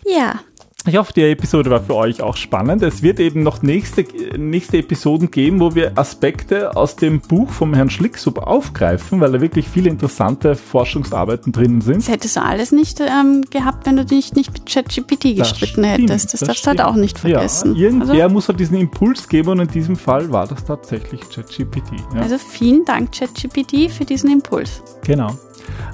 Ja, 0.07 0.41
ich 0.87 0.97
hoffe, 0.97 1.13
die 1.13 1.23
Episode 1.23 1.71
war 1.71 1.81
für 1.81 1.95
euch 1.95 2.23
auch 2.23 2.37
spannend. 2.37 2.83
Es 2.83 3.03
wird 3.03 3.21
eben 3.21 3.43
noch 3.43 3.63
nächste, 3.63 4.05
nächste 4.37 4.79
Episoden 4.79 5.31
geben, 5.31 5.61
wo 5.61 5.75
wir 5.75 5.99
Aspekte 5.99 6.77
aus 6.77 6.97
dem 6.97 7.21
Buch 7.21 7.51
vom 7.51 7.75
Herrn 7.75 7.91
Schlicksub 7.91 8.39
aufgreifen, 8.39 9.21
weil 9.21 9.33
da 9.33 9.41
wirklich 9.41 9.69
viele 9.69 9.91
interessante 9.91 10.55
Forschungsarbeiten 10.55 11.53
drinnen 11.53 11.81
sind. 11.81 11.99
Das 11.99 12.09
hättest 12.09 12.37
du 12.37 12.43
alles 12.43 12.73
nicht 12.73 13.01
ähm, 13.01 13.43
gehabt, 13.51 13.87
wenn 13.87 13.97
du 13.97 14.05
dich 14.05 14.35
nicht 14.35 14.53
mit 14.53 14.67
ChatGPT 14.67 15.37
gestritten 15.37 15.85
stimmt, 15.85 15.87
hättest. 15.87 16.33
Das, 16.33 16.41
das 16.41 16.49
darfst 16.49 16.65
du 16.65 16.69
halt 16.69 16.81
auch 16.81 16.97
nicht 16.97 17.19
vergessen. 17.19 17.75
Ja, 17.75 17.83
irgendwer 17.83 18.25
also, 18.25 18.35
muss 18.35 18.49
halt 18.49 18.61
diesen 18.61 18.77
Impuls 18.77 19.29
geben 19.29 19.51
und 19.51 19.61
in 19.61 19.69
diesem 19.69 19.97
Fall 19.97 20.31
war 20.31 20.47
das 20.47 20.65
tatsächlich 20.65 21.21
ChatGPT. 21.29 21.93
Ja. 22.15 22.21
Also 22.21 22.39
vielen 22.39 22.85
Dank 22.85 23.13
ChatGPT 23.13 23.91
für 23.91 24.05
diesen 24.05 24.31
Impuls. 24.31 24.83
Genau. 25.05 25.37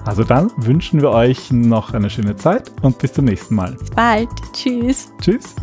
Also 0.05 0.25
dann 0.25 0.51
wünschen 0.57 1.01
wir 1.01 1.11
euch 1.11 1.51
noch 1.51 1.95
eine 1.95 2.11
schöne 2.11 2.37
Zeit 2.37 2.73
und 2.83 2.99
bis 2.99 3.13
zum 3.13 3.25
nächsten 3.25 3.55
Mal. 3.55 3.73
Bis 3.73 3.91
bald. 3.91 4.29
Tschüss. 4.53 5.13
Tschüss. 5.21 5.55